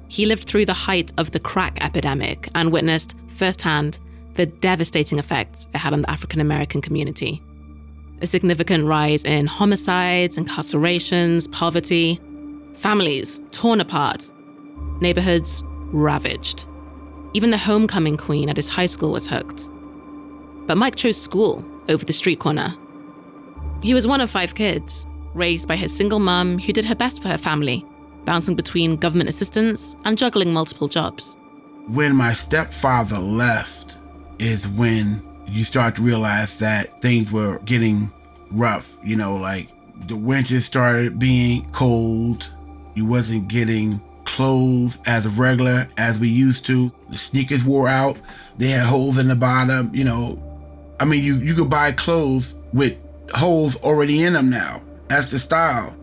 He 0.10 0.26
lived 0.26 0.44
through 0.44 0.66
the 0.66 0.74
height 0.74 1.14
of 1.18 1.32
the 1.32 1.40
crack 1.40 1.78
epidemic 1.82 2.50
and 2.56 2.72
witnessed 2.72 3.16
firsthand 3.36 4.00
the 4.34 4.48
devastating 4.48 5.20
effects 5.20 5.68
it 5.74 5.78
had 5.78 5.94
on 5.94 6.02
the 6.02 6.10
African 6.10 6.42
American 6.42 6.82
community. 6.82 7.42
A 8.22 8.28
significant 8.28 8.86
rise 8.86 9.24
in 9.24 9.46
homicides, 9.46 10.38
incarcerations, 10.38 11.50
poverty, 11.52 12.20
families 12.76 13.40
torn 13.52 13.80
apart, 13.80 14.30
neighborhoods 15.00 15.64
ravaged. 15.92 16.66
Even 17.34 17.52
the 17.52 17.58
homecoming 17.58 18.18
queen 18.18 18.50
at 18.50 18.58
his 18.58 18.68
high 18.68 18.88
school 18.88 19.12
was 19.12 19.28
hooked. 19.28 19.70
But 20.66 20.78
Mike 20.78 20.96
chose 20.96 21.22
school 21.22 21.64
over 21.88 22.04
the 22.04 22.14
street 22.14 22.40
corner. 22.40 22.76
He 23.84 23.94
was 23.94 24.08
one 24.08 24.22
of 24.22 24.30
five 24.30 24.56
kids, 24.56 25.06
raised 25.34 25.68
by 25.68 25.76
his 25.76 25.96
single 25.96 26.20
mum 26.20 26.58
who 26.58 26.74
did 26.74 26.86
her 26.86 26.96
best 26.96 27.22
for 27.22 27.28
her 27.28 27.38
family, 27.38 27.86
bouncing 28.30 28.56
between 28.56 28.96
government 28.96 29.28
assistance 29.28 29.96
and 30.06 30.16
juggling 30.16 30.54
multiple 30.54 30.88
jobs. 30.88 31.36
When 31.88 32.16
my 32.16 32.34
stepfather 32.34 33.18
left, 33.18 33.98
is 34.38 34.68
when 34.68 35.22
you 35.48 35.64
start 35.64 35.96
to 35.96 36.02
realize 36.02 36.58
that 36.58 37.02
things 37.02 37.32
were 37.32 37.58
getting 37.66 38.12
rough. 38.52 38.98
You 39.04 39.16
know, 39.16 39.36
like 39.36 39.70
the 40.08 40.16
winter 40.16 40.60
started 40.60 41.20
being 41.20 41.70
cold. 41.72 42.50
You 42.96 43.06
wasn't 43.06 43.48
getting 43.48 44.00
clothes 44.26 44.98
as 45.06 45.28
regular 45.28 45.90
as 45.98 46.20
we 46.20 46.30
used 46.30 46.66
to. 46.68 46.92
The 47.10 47.18
sneakers 47.18 47.64
wore 47.64 47.88
out. 47.88 48.18
They 48.58 48.70
had 48.70 48.86
holes 48.86 49.18
in 49.18 49.28
the 49.28 49.36
bottom. 49.36 49.94
You 49.94 50.04
know, 50.04 50.96
I 51.00 51.06
mean, 51.06 51.24
you 51.24 51.38
you 51.38 51.54
could 51.56 51.70
buy 51.70 51.92
clothes 51.92 52.56
with 52.74 52.96
holes 53.34 53.76
already 53.78 54.24
in 54.24 54.34
them 54.34 54.50
now. 54.50 54.82
That's 55.08 55.32
the 55.32 55.40
style. 55.40 55.96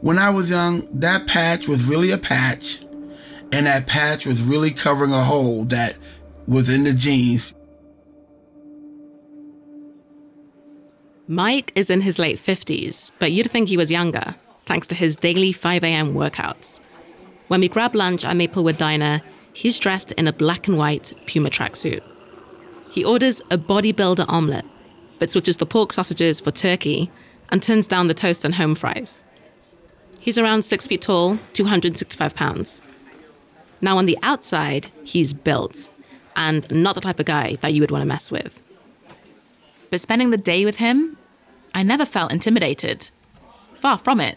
When 0.00 0.18
I 0.18 0.30
was 0.30 0.48
young, 0.48 0.88
that 0.98 1.26
patch 1.26 1.68
was 1.68 1.84
really 1.84 2.10
a 2.10 2.16
patch, 2.16 2.80
and 3.52 3.66
that 3.66 3.86
patch 3.86 4.24
was 4.24 4.40
really 4.40 4.70
covering 4.70 5.12
a 5.12 5.24
hole 5.24 5.64
that 5.66 5.96
was 6.46 6.70
in 6.70 6.84
the 6.84 6.94
jeans. 6.94 7.52
Mike 11.28 11.70
is 11.74 11.90
in 11.90 12.00
his 12.00 12.18
late 12.18 12.38
50s, 12.38 13.10
but 13.18 13.30
you'd 13.30 13.50
think 13.50 13.68
he 13.68 13.76
was 13.76 13.90
younger, 13.90 14.34
thanks 14.64 14.86
to 14.86 14.94
his 14.94 15.16
daily 15.16 15.52
5 15.52 15.84
a.m. 15.84 16.14
workouts. 16.14 16.80
When 17.48 17.60
we 17.60 17.68
grab 17.68 17.94
lunch 17.94 18.24
at 18.24 18.36
Maplewood 18.36 18.78
Diner, 18.78 19.20
he's 19.52 19.78
dressed 19.78 20.12
in 20.12 20.26
a 20.26 20.32
black 20.32 20.66
and 20.66 20.78
white 20.78 21.12
Puma 21.26 21.50
tracksuit. 21.50 22.02
He 22.90 23.04
orders 23.04 23.42
a 23.50 23.58
bodybuilder 23.58 24.24
omelette, 24.28 24.64
but 25.18 25.30
switches 25.30 25.58
the 25.58 25.66
pork 25.66 25.92
sausages 25.92 26.40
for 26.40 26.50
turkey 26.50 27.10
and 27.50 27.62
turns 27.62 27.86
down 27.86 28.08
the 28.08 28.14
toast 28.14 28.46
and 28.46 28.54
home 28.54 28.74
fries. 28.74 29.22
He's 30.20 30.38
around 30.38 30.62
six 30.62 30.86
feet 30.86 31.00
tall, 31.00 31.38
265 31.54 32.34
pounds. 32.34 32.82
Now, 33.80 33.96
on 33.96 34.04
the 34.04 34.18
outside, 34.22 34.88
he's 35.02 35.32
built 35.32 35.90
and 36.36 36.70
not 36.70 36.94
the 36.94 37.00
type 37.00 37.18
of 37.18 37.26
guy 37.26 37.56
that 37.56 37.72
you 37.72 37.80
would 37.80 37.90
want 37.90 38.02
to 38.02 38.06
mess 38.06 38.30
with. 38.30 38.62
But 39.90 40.00
spending 40.00 40.30
the 40.30 40.36
day 40.36 40.64
with 40.66 40.76
him, 40.76 41.16
I 41.74 41.82
never 41.82 42.04
felt 42.04 42.32
intimidated. 42.32 43.10
Far 43.80 43.96
from 43.96 44.20
it. 44.20 44.36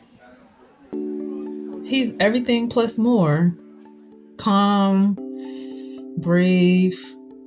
He's 1.86 2.14
everything 2.20 2.70
plus 2.70 2.98
more. 2.98 3.54
Calm, 4.38 5.16
brave. 6.18 6.98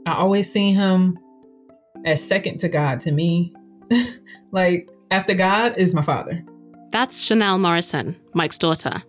I 0.05 0.14
always 0.14 0.52
seen 0.52 0.75
him 0.75 1.19
as 2.05 2.23
second 2.23 2.59
to 2.61 2.69
God 2.69 3.00
to 3.00 3.12
me. 3.12 3.55
like, 4.52 4.90
after 5.11 5.35
God 5.35 5.78
is 5.78 5.95
my 5.95 6.02
father. 6.02 6.45
That's 6.97 7.23
Chanel 7.23 7.59
Morrison, 7.59 8.17
Mike's 8.33 8.57
daughter. 8.57 9.03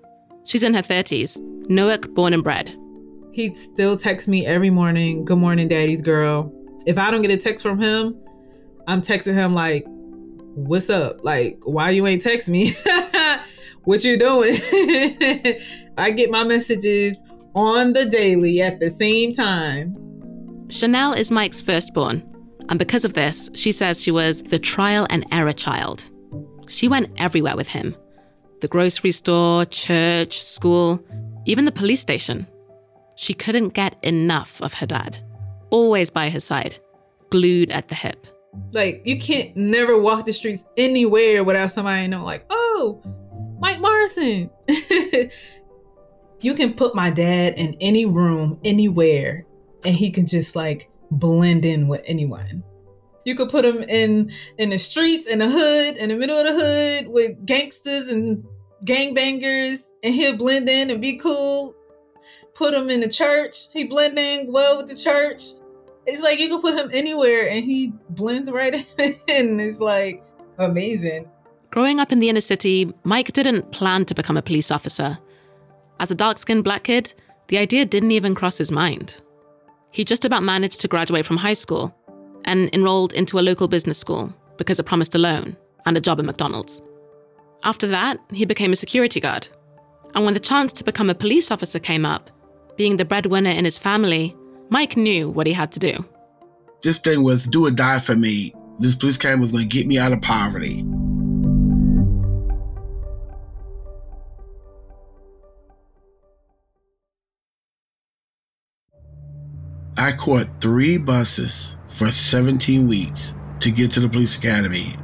She's 0.44 0.62
in 0.62 0.74
her 0.74 0.82
30s, 0.82 1.39
Newark 1.70 2.13
born 2.13 2.34
and 2.34 2.44
bred. 2.44 2.77
He'd 3.32 3.56
still 3.56 3.96
text 3.96 4.27
me 4.27 4.46
every 4.46 4.70
morning, 4.70 5.24
Good 5.24 5.38
morning, 5.38 5.70
daddy's 5.70 6.01
girl. 6.01 6.53
If 6.86 6.98
I 6.98 7.12
don't 7.12 7.22
get 7.22 7.32
a 7.32 7.38
text 7.38 7.63
from 7.63 7.79
him, 7.79 8.22
I'm 8.89 9.01
texting 9.01 9.36
him 9.36 9.53
like, 9.53 9.86
What's 9.88 10.89
up? 10.89 11.24
Like, 11.24 11.60
why 11.63 11.91
you 11.91 12.06
ain't 12.06 12.22
text 12.22 12.50
me? 12.50 12.75
what 13.86 14.03
you 14.03 14.20
doing? 14.20 14.56
I 15.98 16.12
get 16.12 16.29
my 16.29 16.44
messages 16.44 17.24
on 17.56 17.94
the 17.94 18.03
daily 18.03 18.62
at 18.62 18.82
the 18.82 18.89
same 18.89 19.34
time. 19.34 19.96
Chanel 20.70 21.13
is 21.13 21.32
Mike's 21.32 21.62
firstborn, 21.62 22.22
and 22.67 22.79
because 22.79 23.06
of 23.06 23.13
this, 23.13 23.50
she 23.53 23.72
says 23.72 24.03
she 24.03 24.12
was 24.12 24.44
the 24.44 24.60
trial 24.60 25.08
and 25.10 25.25
error 25.32 25.53
child. 25.53 26.03
She 26.67 26.88
went 26.88 27.09
everywhere 27.17 27.55
with 27.55 27.67
him 27.67 27.95
the 28.59 28.67
grocery 28.67 29.12
store, 29.12 29.65
church, 29.65 30.41
school, 30.41 31.03
even 31.45 31.65
the 31.65 31.71
police 31.71 32.01
station. 32.01 32.47
She 33.15 33.33
couldn't 33.33 33.69
get 33.69 33.97
enough 34.03 34.62
of 34.62 34.74
her 34.74 34.86
dad, 34.86 35.17
always 35.69 36.09
by 36.09 36.29
her 36.29 36.39
side, 36.39 36.79
glued 37.29 37.71
at 37.71 37.88
the 37.89 37.95
hip. 37.95 38.25
Like, 38.74 39.01
you 39.05 39.19
can't 39.19 39.55
never 39.55 40.00
walk 40.00 40.25
the 40.25 40.33
streets 40.33 40.65
anywhere 40.75 41.43
without 41.43 41.71
somebody 41.71 42.07
know, 42.07 42.24
like, 42.24 42.45
oh, 42.50 43.01
Mike 43.59 43.79
Morrison. 43.79 44.50
you 46.41 46.53
can 46.53 46.74
put 46.74 46.95
my 46.95 47.09
dad 47.09 47.53
in 47.57 47.75
any 47.81 48.05
room, 48.05 48.59
anywhere, 48.63 49.45
and 49.86 49.95
he 49.95 50.09
can 50.12 50.25
just 50.25 50.55
like 50.55 50.89
blend 51.12 51.65
in 51.65 51.88
with 51.88 52.03
anyone. 52.05 52.63
You 53.27 53.36
could 53.36 53.50
put 53.50 53.65
him 53.65 53.84
in 53.89 54.31
in 54.57 54.69
the 54.69 54.79
streets, 54.79 55.25
in 55.25 55.39
the 55.39 55.50
hood, 55.50 55.98
in 55.98 56.07
the 56.07 56.15
middle 56.15 56.39
of 56.39 56.48
the 56.48 56.53
hood 56.53 57.10
with 57.10 57.46
gangsters 57.46 58.10
and 58.10 58.41
gangbangers, 58.86 59.79
and 60.01 60.15
he'll 60.15 60.38
blend 60.38 60.69
in 60.69 60.89
and 60.89 61.01
be 61.01 61.17
cool. 61.17 61.75
Put 62.53 62.74
him 62.74 62.89
in 62.89 63.01
the 63.01 63.10
church, 63.10 63.67
he 63.74 63.84
blend 63.84 64.17
in 64.17 64.53
well 64.53 64.77
with 64.77 64.88
the 64.88 64.96
church. 64.96 65.43
It's 66.05 66.22
like 66.22 66.39
you 66.39 66.48
can 66.48 66.62
put 66.62 66.79
him 66.79 66.89
anywhere 66.93 67.50
and 67.50 67.65
he 67.65 67.91
blends 68.12 68.50
right 68.50 68.74
in. 68.98 69.60
It's 69.60 69.81
like 69.81 70.24
amazing. 70.57 71.29
Growing 71.69 72.00
up 72.00 72.13
in 72.13 72.22
the 72.22 72.29
inner 72.29 72.39
city, 72.39 72.93
Mike 73.03 73.34
didn't 73.34 73.74
plan 73.74 74.05
to 74.05 74.15
become 74.15 74.38
a 74.38 74.41
police 74.41 74.72
officer. 74.72 75.17
As 76.00 76.12
a 76.12 76.15
dark 76.15 76.38
skinned 76.38 76.63
black 76.63 76.86
kid, 76.86 77.13
the 77.50 77.57
idea 77.57 77.84
didn't 77.84 78.12
even 78.12 78.36
cross 78.36 78.57
his 78.57 78.72
mind. 78.72 79.17
He 79.91 80.05
just 80.05 80.24
about 80.24 80.43
managed 80.43 80.79
to 80.79 80.88
graduate 80.88 81.25
from 81.25 81.36
high 81.36 81.55
school 81.55 81.93
and 82.48 82.74
enrolled 82.74 83.13
into 83.13 83.38
a 83.38 83.42
local 83.42 83.68
business 83.68 84.00
school 84.00 84.34
because 84.58 84.80
it 84.80 84.84
promised 84.84 85.13
a 85.13 85.20
loan 85.20 85.56
and 85.86 85.96
a 85.96 86.01
job 86.01 86.18
at 86.18 86.25
McDonald's. 86.25 86.82
After 87.63 87.86
that, 87.88 88.18
he 88.32 88.46
became 88.46 88.74
a 88.74 88.77
security 88.77 89.20
guard. 89.20 89.48
And 90.16 90.25
when 90.25 90.34
the 90.34 90.39
chance 90.39 90.74
to 90.74 90.84
become 90.84 91.10
a 91.10 91.16
police 91.16 91.51
officer 91.51 91.80
came 91.80 92.06
up, 92.06 92.32
being 92.77 92.98
the 92.98 93.06
breadwinner 93.06 93.51
in 93.51 93.66
his 93.66 93.77
family, 93.77 94.36
Mike 94.70 94.98
knew 94.98 95.30
what 95.30 95.46
he 95.46 95.54
had 95.54 95.72
to 95.74 95.80
do. 95.80 96.06
This 96.82 97.00
thing 97.00 97.24
was 97.24 97.46
do 97.46 97.66
or 97.66 97.72
die 97.72 98.00
for 98.00 98.16
me. 98.16 98.54
This 98.80 98.96
police 98.96 99.18
academy 99.18 99.42
was 99.42 99.51
going 99.51 99.68
to 99.68 99.75
get 99.75 99.88
me 99.88 99.98
out 99.98 100.13
of 100.13 100.22
poverty. 100.22 100.86
I 110.00 110.12
caught 110.12 110.62
three 110.62 110.98
buses 110.98 111.76
for 111.98 112.12
17 112.12 112.88
weeks 112.88 113.34
to 113.60 113.72
get 113.72 113.92
to 113.92 114.00
the 114.00 114.08
police 114.08 114.38
academy. 114.38 114.96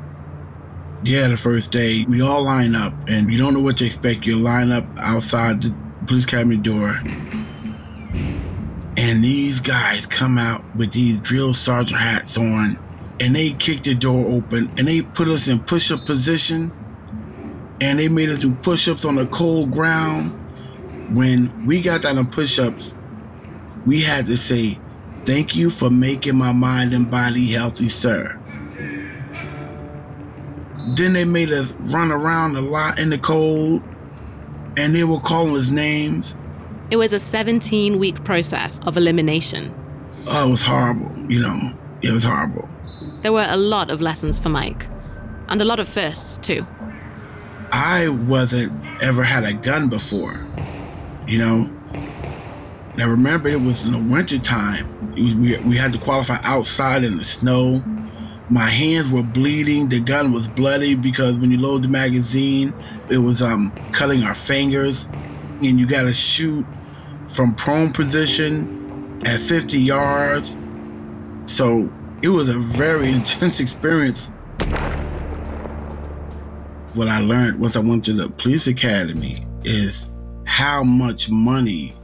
Yeah, 1.04 1.28
the 1.28 1.38
first 1.38 1.72
day, 1.72 2.06
we 2.08 2.22
all 2.22 2.44
line 2.44 2.76
up 2.76 2.94
and 3.08 3.32
you 3.32 3.38
don't 3.38 3.56
know 3.56 3.60
what 3.60 3.78
to 3.78 3.86
expect. 3.86 4.28
You 4.28 4.38
line 4.38 4.72
up 4.72 4.86
outside 4.98 5.64
the 5.64 5.76
police 6.06 6.24
academy 6.24 6.58
door. 6.58 7.02
And 8.96 9.24
these 9.24 9.60
guys 9.60 10.06
come 10.06 10.38
out 10.38 10.64
with 10.76 10.94
these 10.94 11.20
drill 11.20 11.56
sergeant 11.56 12.00
hats 12.00 12.38
on 12.38 12.78
and 13.20 13.36
they 13.36 13.52
kick 13.52 13.84
the 13.84 13.96
door 13.96 14.28
open 14.28 14.72
and 14.78 14.88
they 14.88 15.02
put 15.02 15.28
us 15.28 15.48
in 15.48 15.60
push 15.60 15.92
up 15.92 16.06
position 16.06 16.72
and 17.82 17.98
they 17.98 18.08
made 18.08 18.30
us 18.30 18.40
do 18.40 18.54
push 18.54 18.88
ups 18.88 19.04
on 19.04 19.16
the 19.16 19.26
cold 19.28 19.72
ground. 19.72 20.32
When 21.18 21.66
we 21.66 21.82
got 21.82 22.04
down 22.04 22.20
on 22.20 22.28
push 22.30 22.60
ups, 22.60 22.96
we 23.86 24.02
had 24.02 24.28
to 24.28 24.38
say, 24.38 24.80
Thank 25.26 25.56
you 25.56 25.70
for 25.70 25.90
making 25.90 26.36
my 26.36 26.52
mind 26.52 26.94
and 26.94 27.10
body 27.10 27.48
healthy, 27.48 27.90
sir. 27.90 28.38
Then 30.96 31.14
they 31.14 31.24
made 31.24 31.52
us 31.52 31.72
run 31.80 32.12
around 32.12 32.58
a 32.58 32.62
lot 32.62 33.00
in 33.00 33.10
the 33.10 33.18
cold 33.18 33.82
and 34.76 34.94
they 34.94 35.04
were 35.04 35.20
calling 35.20 35.56
us 35.56 35.70
names. 35.70 36.36
It 36.92 36.98
was 36.98 37.14
a 37.14 37.20
17 37.20 38.00
week 38.00 38.24
process 38.24 38.80
of 38.86 38.98
elimination. 38.98 39.74
Oh, 40.28 40.48
it 40.48 40.52
was 40.52 40.62
horrible, 40.62 41.32
you 41.32 41.40
know, 41.42 41.72
it 42.02 42.12
was 42.12 42.24
horrible. 42.24 42.68
There 43.22 43.32
were 43.32 43.48
a 43.48 43.58
lot 43.58 43.90
of 43.90 44.02
lessons 44.02 44.38
for 44.40 44.50
Mike, 44.50 44.86
and 45.48 45.62
a 45.62 45.66
lot 45.66 45.80
of 45.80 45.88
firsts, 45.88 46.38
too. 46.38 46.66
I 47.72 48.10
wasn't 48.10 48.72
ever 49.02 49.24
had 49.24 49.44
a 49.44 49.54
gun 49.54 49.90
before, 49.90 50.46
you 51.28 51.38
know. 51.38 51.70
I 52.98 53.04
remember 53.04 53.50
it 53.50 53.62
was 53.62 53.86
in 53.86 53.92
the 53.92 54.14
wintertime. 54.14 54.93
We, 55.16 55.58
we 55.60 55.78
had 55.78 55.94
to 55.94 56.00
qualify 56.00 56.40
outside 56.44 57.04
in 57.04 57.18
the 57.18 57.24
snow. 57.24 57.84
My 58.50 58.70
hands 58.70 59.10
were 59.10 59.24
bleeding. 59.24 59.90
The 59.90 60.00
gun 60.00 60.32
was 60.34 60.48
bloody 60.48 60.96
because 60.96 61.38
when 61.38 61.52
you 61.52 61.58
load 61.58 61.84
the 61.84 61.88
magazine, 61.88 62.74
it 63.10 63.20
was 63.20 63.42
um, 63.42 63.72
cutting 63.92 64.24
our 64.24 64.36
fingers. 64.36 65.08
And 65.62 65.80
you 65.80 65.86
got 65.86 66.04
to 66.04 66.14
shoot 66.14 66.66
from 67.30 67.56
prone 67.56 67.94
position 67.94 69.22
at 69.26 69.40
50 69.40 69.80
yards. 69.80 70.58
So 71.46 71.90
it 72.22 72.30
was 72.30 72.50
a 72.50 72.58
very 72.58 73.10
intense 73.12 73.60
experience. 73.60 74.28
What 76.94 77.08
I 77.08 77.20
learned 77.22 77.60
once 77.60 77.76
I 77.76 77.80
went 77.80 78.06
to 78.06 78.14
the 78.14 78.30
police 78.30 78.68
academy 78.68 79.48
is 79.64 80.10
how 80.46 80.84
much 80.84 81.30
money 81.30 81.96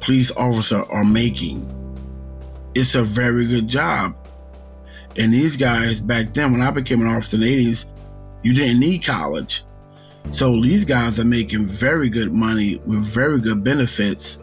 police 0.00 0.30
officers 0.36 0.84
are 0.88 1.04
making. 1.04 1.79
It's 2.74 2.94
a 2.94 3.02
very 3.02 3.46
good 3.46 3.68
job. 3.68 4.16
And 5.16 5.32
these 5.32 5.56
guys 5.56 6.00
back 6.00 6.32
then, 6.34 6.52
when 6.52 6.60
I 6.60 6.70
became 6.70 7.00
an 7.00 7.08
officer 7.08 7.36
in 7.36 7.42
the 7.42 7.66
80s, 7.66 7.84
you 8.42 8.54
didn't 8.54 8.78
need 8.78 9.04
college. 9.04 9.64
So 10.30 10.60
these 10.60 10.84
guys 10.84 11.18
are 11.18 11.24
making 11.24 11.66
very 11.66 12.08
good 12.08 12.32
money 12.32 12.76
with 12.86 13.02
very 13.02 13.40
good 13.40 13.64
benefits 13.64 14.38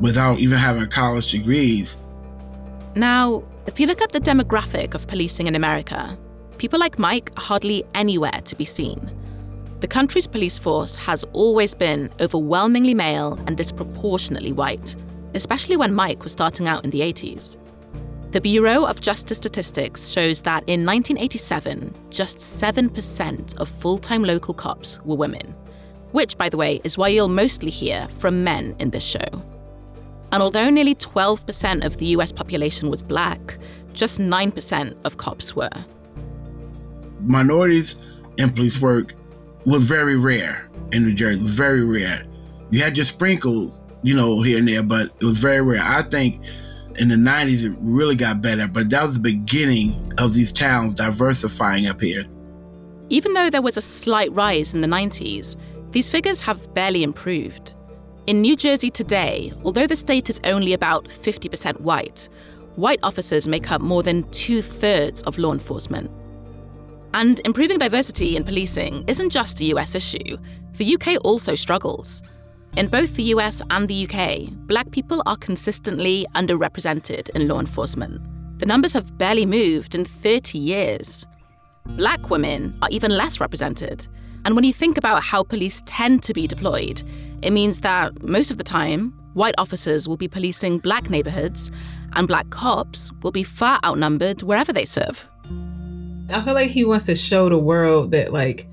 without 0.00 0.38
even 0.38 0.58
having 0.58 0.88
college 0.88 1.30
degrees. 1.30 1.96
Now, 2.96 3.44
if 3.66 3.78
you 3.78 3.86
look 3.86 4.02
at 4.02 4.12
the 4.12 4.20
demographic 4.20 4.94
of 4.94 5.06
policing 5.06 5.46
in 5.46 5.54
America, 5.54 6.18
people 6.58 6.78
like 6.78 6.98
Mike 6.98 7.30
are 7.36 7.42
hardly 7.42 7.84
anywhere 7.94 8.40
to 8.44 8.56
be 8.56 8.64
seen. 8.64 9.10
The 9.80 9.88
country's 9.88 10.26
police 10.26 10.58
force 10.58 10.96
has 10.96 11.24
always 11.32 11.74
been 11.74 12.10
overwhelmingly 12.20 12.94
male 12.94 13.38
and 13.46 13.56
disproportionately 13.56 14.52
white, 14.52 14.96
especially 15.34 15.76
when 15.76 15.94
Mike 15.94 16.22
was 16.22 16.32
starting 16.32 16.68
out 16.68 16.84
in 16.84 16.90
the 16.90 17.00
80s. 17.00 17.56
The 18.30 18.40
Bureau 18.40 18.84
of 18.84 19.00
Justice 19.00 19.36
Statistics 19.36 20.08
shows 20.08 20.42
that 20.42 20.64
in 20.66 20.84
1987, 20.84 21.94
just 22.10 22.38
7% 22.38 23.56
of 23.58 23.68
full 23.68 23.98
time 23.98 24.24
local 24.24 24.54
cops 24.54 25.00
were 25.04 25.14
women, 25.14 25.54
which, 26.10 26.36
by 26.36 26.48
the 26.48 26.56
way, 26.56 26.80
is 26.82 26.98
why 26.98 27.08
you'll 27.08 27.28
mostly 27.28 27.70
hear 27.70 28.08
from 28.18 28.42
men 28.42 28.74
in 28.80 28.90
this 28.90 29.04
show. 29.04 29.28
And 30.32 30.42
although 30.42 30.68
nearly 30.68 30.96
12% 30.96 31.84
of 31.84 31.98
the 31.98 32.06
US 32.06 32.32
population 32.32 32.90
was 32.90 33.02
black, 33.02 33.56
just 33.92 34.18
9% 34.18 34.96
of 35.04 35.16
cops 35.16 35.54
were. 35.54 35.70
Minorities 37.20 37.94
in 38.36 38.50
police 38.50 38.80
work 38.80 39.14
was 39.64 39.84
very 39.84 40.16
rare 40.16 40.68
in 40.90 41.04
New 41.04 41.14
Jersey, 41.14 41.44
very 41.44 41.84
rare. 41.84 42.26
You 42.70 42.82
had 42.82 42.96
your 42.96 43.06
sprinkles, 43.06 43.80
you 44.04 44.14
know, 44.14 44.42
here 44.42 44.58
and 44.58 44.68
there, 44.68 44.82
but 44.82 45.06
it 45.18 45.24
was 45.24 45.38
very 45.38 45.62
rare. 45.62 45.82
I 45.82 46.02
think 46.02 46.40
in 46.96 47.08
the 47.08 47.16
90s 47.16 47.64
it 47.64 47.76
really 47.80 48.14
got 48.14 48.42
better, 48.42 48.68
but 48.68 48.90
that 48.90 49.02
was 49.02 49.14
the 49.14 49.20
beginning 49.20 50.12
of 50.18 50.34
these 50.34 50.52
towns 50.52 50.94
diversifying 50.94 51.86
up 51.86 52.00
here. 52.00 52.24
Even 53.08 53.32
though 53.32 53.48
there 53.48 53.62
was 53.62 53.76
a 53.76 53.82
slight 53.82 54.30
rise 54.32 54.74
in 54.74 54.82
the 54.82 54.86
90s, 54.86 55.56
these 55.90 56.10
figures 56.10 56.40
have 56.40 56.72
barely 56.74 57.02
improved. 57.02 57.74
In 58.26 58.42
New 58.42 58.56
Jersey 58.56 58.90
today, 58.90 59.52
although 59.64 59.86
the 59.86 59.96
state 59.96 60.28
is 60.28 60.40
only 60.44 60.74
about 60.74 61.08
50% 61.08 61.80
white, 61.80 62.28
white 62.76 63.00
officers 63.02 63.48
make 63.48 63.70
up 63.70 63.80
more 63.80 64.02
than 64.02 64.28
two 64.30 64.60
thirds 64.60 65.22
of 65.22 65.38
law 65.38 65.52
enforcement. 65.52 66.10
And 67.14 67.40
improving 67.44 67.78
diversity 67.78 68.36
in 68.36 68.44
policing 68.44 69.04
isn't 69.06 69.30
just 69.30 69.60
a 69.60 69.66
US 69.66 69.94
issue. 69.94 70.36
The 70.76 70.94
UK 70.94 71.24
also 71.24 71.54
struggles. 71.54 72.22
In 72.76 72.88
both 72.88 73.14
the 73.14 73.22
US 73.34 73.62
and 73.70 73.86
the 73.86 74.04
UK, 74.04 74.50
black 74.66 74.90
people 74.90 75.22
are 75.26 75.36
consistently 75.36 76.26
underrepresented 76.34 77.30
in 77.30 77.46
law 77.46 77.60
enforcement. 77.60 78.20
The 78.58 78.66
numbers 78.66 78.92
have 78.94 79.16
barely 79.16 79.46
moved 79.46 79.94
in 79.94 80.04
30 80.04 80.58
years. 80.58 81.24
Black 81.90 82.30
women 82.30 82.76
are 82.82 82.88
even 82.90 83.16
less 83.16 83.38
represented. 83.38 84.08
And 84.44 84.56
when 84.56 84.64
you 84.64 84.72
think 84.72 84.98
about 84.98 85.22
how 85.22 85.44
police 85.44 85.84
tend 85.86 86.24
to 86.24 86.34
be 86.34 86.48
deployed, 86.48 87.00
it 87.42 87.52
means 87.52 87.78
that 87.80 88.24
most 88.24 88.50
of 88.50 88.58
the 88.58 88.64
time, 88.64 89.12
white 89.34 89.54
officers 89.56 90.08
will 90.08 90.16
be 90.16 90.26
policing 90.26 90.78
black 90.78 91.08
neighborhoods, 91.08 91.70
and 92.14 92.26
black 92.26 92.50
cops 92.50 93.12
will 93.22 93.32
be 93.32 93.44
far 93.44 93.78
outnumbered 93.84 94.42
wherever 94.42 94.72
they 94.72 94.84
serve. 94.84 95.28
I 96.28 96.42
feel 96.42 96.54
like 96.54 96.70
he 96.70 96.84
wants 96.84 97.06
to 97.06 97.14
show 97.14 97.48
the 97.48 97.58
world 97.58 98.10
that 98.10 98.32
like 98.32 98.68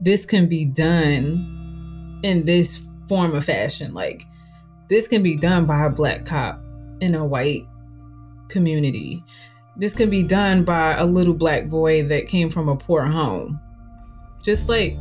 this 0.00 0.24
can 0.24 0.46
be 0.46 0.66
done 0.66 2.20
in 2.22 2.44
this 2.44 2.80
form 3.10 3.34
of 3.34 3.44
fashion. 3.44 3.92
Like 3.92 4.24
this 4.88 5.08
can 5.08 5.20
be 5.20 5.36
done 5.36 5.66
by 5.66 5.84
a 5.84 5.90
black 5.90 6.24
cop 6.24 6.62
in 7.00 7.16
a 7.16 7.26
white 7.26 7.66
community. 8.48 9.24
This 9.76 9.94
can 9.94 10.10
be 10.10 10.22
done 10.22 10.62
by 10.62 10.94
a 10.94 11.04
little 11.04 11.34
black 11.34 11.68
boy 11.68 12.04
that 12.04 12.28
came 12.28 12.50
from 12.50 12.68
a 12.68 12.76
poor 12.76 13.04
home. 13.04 13.58
Just 14.42 14.68
like 14.68 14.96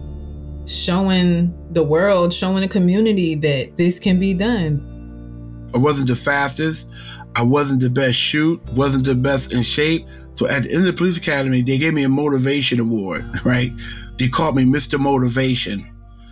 showing 0.65 1.53
the 1.71 1.83
world, 1.83 2.33
showing 2.33 2.61
the 2.61 2.67
community 2.67 3.35
that 3.35 3.77
this 3.77 3.99
can 3.99 4.19
be 4.19 4.33
done. 4.33 5.69
I 5.75 5.77
wasn't 5.77 6.07
the 6.07 6.15
fastest. 6.15 6.87
I 7.35 7.43
wasn't 7.43 7.79
the 7.79 7.91
best 7.91 8.17
shoot, 8.17 8.59
wasn't 8.73 9.05
the 9.05 9.13
best 9.13 9.53
in 9.53 9.61
shape. 9.61 10.07
So 10.33 10.47
at 10.47 10.63
the 10.63 10.71
end 10.71 10.79
of 10.79 10.85
the 10.85 10.97
police 10.97 11.17
academy, 11.17 11.61
they 11.61 11.77
gave 11.77 11.93
me 11.93 12.03
a 12.03 12.09
motivation 12.09 12.79
award, 12.79 13.23
right? 13.45 13.71
They 14.17 14.29
called 14.29 14.55
me 14.55 14.63
Mr. 14.63 14.99
Motivation 14.99 15.85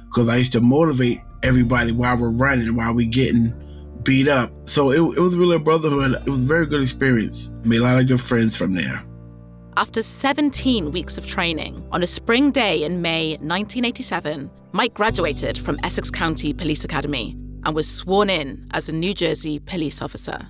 because 0.07 0.27
I 0.27 0.37
used 0.37 0.53
to 0.53 0.61
motivate 0.61 1.21
everybody 1.43 1.91
while 1.91 2.17
we're 2.17 2.29
running, 2.29 2.75
while 2.75 2.93
we're 2.93 3.09
getting 3.09 3.53
beat 4.03 4.27
up. 4.27 4.51
So 4.65 4.91
it, 4.91 5.17
it 5.17 5.19
was 5.19 5.35
really 5.35 5.57
a 5.57 5.59
brotherhood. 5.59 6.13
It 6.25 6.29
was 6.29 6.41
a 6.41 6.45
very 6.45 6.65
good 6.65 6.81
experience. 6.81 7.51
Made 7.63 7.81
a 7.81 7.83
lot 7.83 7.99
of 7.99 8.07
good 8.07 8.21
friends 8.21 8.55
from 8.55 8.73
there. 8.73 9.03
After 9.75 10.01
17 10.01 10.91
weeks 10.91 11.17
of 11.17 11.27
training, 11.27 11.87
on 11.91 12.01
a 12.01 12.07
spring 12.07 12.51
day 12.51 12.83
in 12.83 13.01
May 13.01 13.31
1987, 13.31 14.49
Mike 14.71 14.93
graduated 14.93 15.57
from 15.57 15.77
Essex 15.83 16.09
County 16.09 16.53
Police 16.53 16.83
Academy 16.83 17.35
and 17.63 17.75
was 17.75 17.87
sworn 17.87 18.29
in 18.29 18.67
as 18.71 18.89
a 18.89 18.91
New 18.91 19.13
Jersey 19.13 19.59
police 19.59 20.01
officer. 20.01 20.49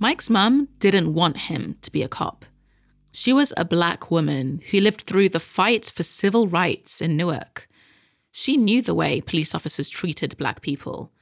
Mike's 0.00 0.30
mum 0.30 0.66
didn't 0.78 1.12
want 1.12 1.36
him 1.36 1.76
to 1.82 1.90
be 1.92 2.02
a 2.02 2.08
cop. 2.08 2.44
She 3.12 3.32
was 3.32 3.52
a 3.56 3.64
black 3.64 4.10
woman 4.10 4.60
who 4.70 4.80
lived 4.80 5.02
through 5.02 5.28
the 5.28 5.40
fight 5.40 5.92
for 5.94 6.02
civil 6.02 6.48
rights 6.48 7.00
in 7.00 7.16
Newark. 7.16 7.68
She 8.32 8.56
knew 8.56 8.82
the 8.82 8.94
way 8.94 9.20
police 9.20 9.54
officers 9.54 9.90
treated 9.90 10.36
black 10.36 10.60
people. 10.62 11.12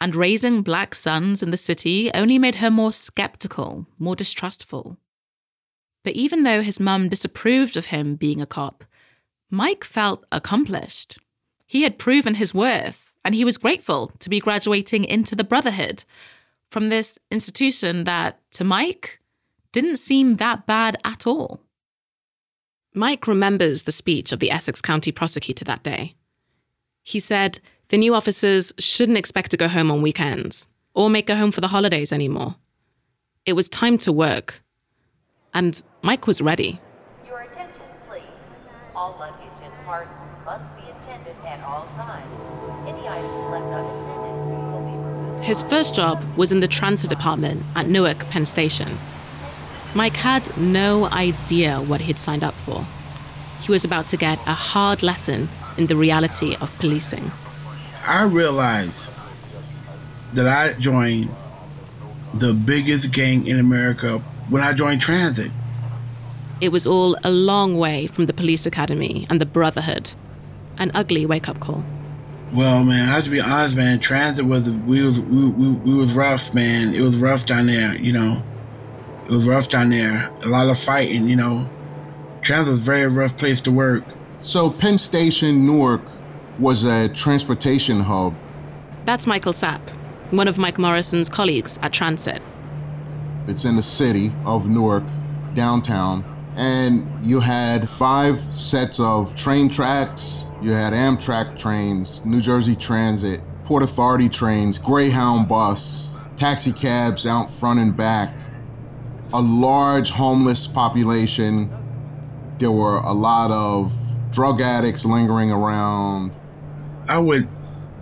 And 0.00 0.14
raising 0.14 0.62
black 0.62 0.94
sons 0.94 1.42
in 1.42 1.50
the 1.50 1.56
city 1.56 2.10
only 2.12 2.38
made 2.38 2.56
her 2.56 2.70
more 2.70 2.92
skeptical, 2.92 3.86
more 3.98 4.16
distrustful. 4.16 4.98
But 6.04 6.14
even 6.14 6.42
though 6.42 6.62
his 6.62 6.78
mum 6.78 7.08
disapproved 7.08 7.76
of 7.76 7.86
him 7.86 8.14
being 8.14 8.40
a 8.40 8.46
cop, 8.46 8.84
Mike 9.50 9.84
felt 9.84 10.24
accomplished. 10.30 11.18
He 11.66 11.82
had 11.82 11.98
proven 11.98 12.34
his 12.34 12.54
worth, 12.54 13.10
and 13.24 13.34
he 13.34 13.44
was 13.44 13.56
grateful 13.56 14.12
to 14.20 14.28
be 14.28 14.38
graduating 14.38 15.04
into 15.04 15.34
the 15.34 15.44
Brotherhood, 15.44 16.04
from 16.70 16.88
this 16.88 17.18
institution 17.30 18.04
that, 18.04 18.40
to 18.52 18.64
Mike, 18.64 19.20
didn't 19.72 19.98
seem 19.98 20.36
that 20.36 20.66
bad 20.66 20.96
at 21.04 21.26
all. 21.26 21.60
Mike 22.94 23.26
remembers 23.26 23.82
the 23.82 23.92
speech 23.92 24.32
of 24.32 24.40
the 24.40 24.50
Essex 24.50 24.80
County 24.80 25.12
prosecutor 25.12 25.64
that 25.64 25.82
day. 25.82 26.14
He 27.06 27.20
said 27.20 27.60
the 27.86 27.98
new 27.98 28.16
officers 28.16 28.72
shouldn't 28.80 29.16
expect 29.16 29.52
to 29.52 29.56
go 29.56 29.68
home 29.68 29.92
on 29.92 30.02
weekends 30.02 30.66
or 30.92 31.08
make 31.08 31.30
a 31.30 31.36
home 31.36 31.52
for 31.52 31.60
the 31.60 31.68
holidays 31.68 32.12
anymore. 32.12 32.56
It 33.44 33.52
was 33.52 33.68
time 33.68 33.96
to 33.98 34.10
work. 34.10 34.60
And 35.54 35.80
Mike 36.02 36.26
was 36.26 36.40
ready. 36.40 36.80
Your 37.24 37.42
attention, 37.42 37.84
please. 38.08 38.22
All 38.96 39.14
luggage 39.20 39.46
and 39.62 39.72
parcels 39.84 40.44
must 40.44 40.64
be 40.74 40.90
attended 40.90 41.36
at 41.46 41.62
all 41.62 41.86
times. 41.94 42.26
Any 42.88 43.06
items 43.06 43.50
left 43.52 43.66
unattended 43.66 44.72
will 44.72 44.80
be 44.80 44.96
removed. 44.98 45.44
His 45.44 45.62
first 45.62 45.94
job 45.94 46.24
was 46.36 46.50
in 46.50 46.58
the 46.58 46.66
transit 46.66 47.08
department 47.08 47.62
at 47.76 47.86
Newark 47.86 48.18
Penn 48.30 48.46
Station. 48.46 48.98
Mike 49.94 50.16
had 50.16 50.44
no 50.58 51.04
idea 51.10 51.80
what 51.82 52.00
he'd 52.00 52.18
signed 52.18 52.42
up 52.42 52.54
for. 52.54 52.84
He 53.60 53.70
was 53.70 53.84
about 53.84 54.08
to 54.08 54.16
get 54.16 54.40
a 54.48 54.54
hard 54.54 55.04
lesson 55.04 55.48
in 55.76 55.86
the 55.86 55.96
reality 55.96 56.56
of 56.60 56.76
policing. 56.78 57.30
I 58.06 58.22
realized 58.22 59.08
that 60.34 60.46
I 60.46 60.78
joined 60.78 61.30
the 62.34 62.52
biggest 62.52 63.12
gang 63.12 63.46
in 63.46 63.58
America 63.58 64.18
when 64.48 64.62
I 64.62 64.72
joined 64.72 65.00
transit. 65.00 65.50
It 66.60 66.70
was 66.70 66.86
all 66.86 67.16
a 67.22 67.30
long 67.30 67.76
way 67.76 68.06
from 68.06 68.26
the 68.26 68.32
police 68.32 68.66
academy 68.66 69.26
and 69.28 69.40
the 69.40 69.46
brotherhood. 69.46 70.10
An 70.78 70.90
ugly 70.94 71.26
wake 71.26 71.48
up 71.48 71.60
call. 71.60 71.84
Well, 72.52 72.84
man, 72.84 73.08
I 73.08 73.12
have 73.12 73.24
to 73.24 73.30
be 73.30 73.40
honest, 73.40 73.76
man. 73.76 73.98
Transit 73.98 74.46
was 74.46 74.70
we 74.70 75.02
was 75.02 75.20
we, 75.20 75.46
we, 75.48 75.70
we 75.70 75.94
was 75.94 76.12
rough, 76.12 76.54
man. 76.54 76.94
It 76.94 77.00
was 77.00 77.16
rough 77.16 77.44
down 77.46 77.66
there, 77.66 77.96
you 77.96 78.12
know. 78.12 78.42
It 79.24 79.30
was 79.30 79.44
rough 79.46 79.68
down 79.68 79.90
there. 79.90 80.30
A 80.42 80.48
lot 80.48 80.68
of 80.68 80.78
fighting, 80.78 81.28
you 81.28 81.36
know. 81.36 81.68
Transit 82.42 82.72
was 82.72 82.82
a 82.82 82.84
very 82.84 83.08
rough 83.08 83.36
place 83.36 83.60
to 83.62 83.72
work. 83.72 84.04
So 84.46 84.70
Penn 84.70 84.96
Station, 84.96 85.66
Newark, 85.66 86.02
was 86.60 86.84
a 86.84 87.08
transportation 87.08 87.98
hub. 87.98 88.32
That's 89.04 89.26
Michael 89.26 89.52
Sapp, 89.52 89.80
one 90.30 90.46
of 90.46 90.56
Mike 90.56 90.78
Morrison's 90.78 91.28
colleagues 91.28 91.80
at 91.82 91.92
Transit. 91.92 92.40
It's 93.48 93.64
in 93.64 93.74
the 93.74 93.82
city 93.82 94.32
of 94.44 94.68
Newark, 94.68 95.02
downtown, 95.54 96.24
and 96.54 97.04
you 97.26 97.40
had 97.40 97.88
five 97.88 98.38
sets 98.54 99.00
of 99.00 99.34
train 99.34 99.68
tracks. 99.68 100.44
You 100.62 100.70
had 100.70 100.92
Amtrak 100.92 101.58
trains, 101.58 102.24
New 102.24 102.40
Jersey 102.40 102.76
Transit, 102.76 103.40
Port 103.64 103.82
Authority 103.82 104.28
trains, 104.28 104.78
Greyhound 104.78 105.48
bus, 105.48 106.12
taxi 106.36 106.70
cabs 106.72 107.26
out 107.26 107.50
front 107.50 107.80
and 107.80 107.96
back, 107.96 108.32
a 109.32 109.42
large 109.42 110.10
homeless 110.10 110.68
population. 110.68 111.68
There 112.60 112.70
were 112.70 112.98
a 112.98 113.12
lot 113.12 113.50
of 113.50 114.05
drug 114.36 114.60
addicts 114.60 115.06
lingering 115.06 115.50
around. 115.50 116.30
I 117.08 117.18
would 117.18 117.48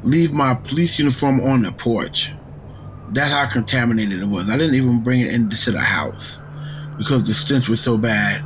leave 0.03 0.33
my 0.33 0.55
police 0.55 0.99
uniform 0.99 1.41
on 1.41 1.63
the 1.63 1.71
porch. 1.71 2.33
That's 3.11 3.31
how 3.31 3.47
contaminated 3.47 4.21
it 4.21 4.27
was. 4.27 4.51
I 4.51 4.59
didn't 4.59 4.75
even 4.75 5.01
bring 5.01 5.21
it 5.21 5.33
into 5.33 5.71
the 5.71 5.79
house 5.79 6.41
because 6.99 7.23
the 7.23 7.33
stench 7.33 7.69
was 7.69 7.81
so 7.81 7.97
bad. 7.97 8.43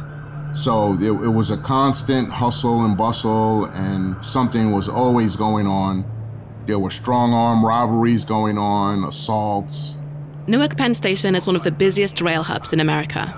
So 0.54 0.98
it, 1.00 1.10
it 1.10 1.30
was 1.30 1.50
a 1.50 1.56
constant 1.56 2.30
hustle 2.30 2.84
and 2.84 2.94
bustle, 2.94 3.64
and 3.66 4.22
something 4.22 4.72
was 4.72 4.90
always 4.90 5.34
going 5.34 5.66
on. 5.66 6.04
There 6.66 6.78
were 6.78 6.90
strong 6.90 7.32
arm 7.32 7.64
robberies 7.64 8.22
going 8.26 8.58
on, 8.58 9.02
assaults. 9.04 9.96
Newark 10.46 10.76
Penn 10.76 10.94
Station 10.94 11.34
is 11.34 11.46
one 11.46 11.56
of 11.56 11.62
the 11.62 11.72
busiest 11.72 12.20
rail 12.20 12.42
hubs 12.42 12.74
in 12.74 12.80
America. 12.80 13.32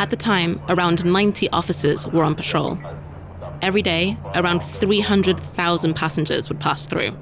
At 0.00 0.10
the 0.10 0.16
time, 0.16 0.60
around 0.68 1.04
90 1.04 1.50
officers 1.50 2.08
were 2.08 2.24
on 2.24 2.34
patrol. 2.34 2.78
Every 3.62 3.82
day, 3.82 4.16
around 4.34 4.60
300,000 4.60 5.94
passengers 5.94 6.48
would 6.48 6.60
pass 6.60 6.86
through. 6.86 7.16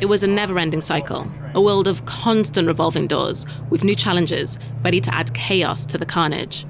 It 0.00 0.06
was 0.06 0.22
a 0.22 0.28
never 0.28 0.58
ending 0.58 0.80
cycle, 0.80 1.30
a 1.54 1.60
world 1.60 1.88
of 1.88 2.04
constant 2.04 2.68
revolving 2.68 3.08
doors, 3.08 3.46
with 3.70 3.82
new 3.82 3.96
challenges 3.96 4.58
ready 4.84 5.00
to 5.00 5.14
add 5.14 5.34
chaos 5.34 5.84
to 5.86 5.98
the 5.98 6.06
carnage. 6.06 6.66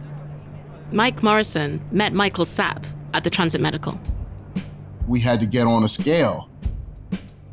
Mike 0.93 1.23
Morrison 1.23 1.85
met 1.93 2.15
Michael 2.15 2.47
Sapp 2.47 2.87
at 3.13 3.25
the 3.25 3.31
Transit 3.31 3.61
Medical. 3.61 4.01
We 5.07 5.21
had 5.21 5.41
to 5.41 5.47
get 5.47 5.67
on 5.67 5.85
a 5.85 5.89
scale. 5.89 6.49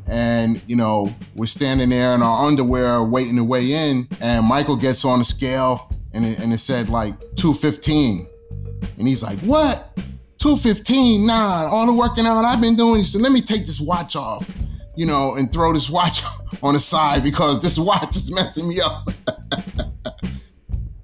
And, 0.06 0.62
you 0.66 0.76
know, 0.76 1.14
we're 1.34 1.46
standing 1.46 1.88
there 1.90 2.12
in 2.12 2.22
our 2.22 2.46
underwear 2.46 3.02
waiting 3.02 3.36
to 3.36 3.44
weigh 3.44 3.72
in, 3.72 4.08
and 4.20 4.46
Michael 4.46 4.76
gets 4.76 5.04
on 5.04 5.18
the 5.18 5.24
scale 5.24 5.90
and 6.12 6.24
it, 6.24 6.38
and 6.38 6.52
it 6.52 6.58
said 6.58 6.88
like 6.88 7.18
215. 7.36 8.26
And 8.98 9.06
he's 9.06 9.22
like, 9.22 9.38
What? 9.40 9.98
215? 10.38 11.26
Nah, 11.26 11.68
all 11.70 11.86
the 11.86 11.92
working 11.92 12.26
out 12.26 12.44
I've 12.44 12.60
been 12.60 12.76
doing. 12.76 12.96
He 12.96 13.04
said, 13.04 13.20
Let 13.20 13.32
me 13.32 13.40
take 13.40 13.66
this 13.66 13.80
watch 13.80 14.16
off 14.16 14.48
you 14.96 15.04
know, 15.06 15.34
and 15.34 15.52
throw 15.52 15.72
this 15.72 15.88
watch 15.88 16.22
on 16.62 16.74
the 16.74 16.80
side 16.80 17.22
because 17.22 17.60
this 17.60 17.78
watch 17.78 18.16
is 18.16 18.32
messing 18.32 18.68
me 18.68 18.80
up. 18.80 19.08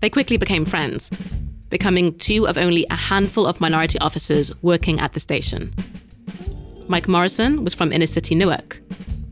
they 0.00 0.10
quickly 0.10 0.36
became 0.36 0.64
friends, 0.64 1.10
becoming 1.68 2.16
two 2.18 2.48
of 2.48 2.58
only 2.58 2.86
a 2.90 2.96
handful 2.96 3.46
of 3.46 3.60
minority 3.60 3.98
officers 4.00 4.50
working 4.62 4.98
at 4.98 5.12
the 5.12 5.20
station. 5.20 5.72
Mike 6.88 7.06
Morrison 7.06 7.62
was 7.62 7.74
from 7.74 7.92
inner 7.92 8.06
city 8.06 8.34
Newark. 8.34 8.80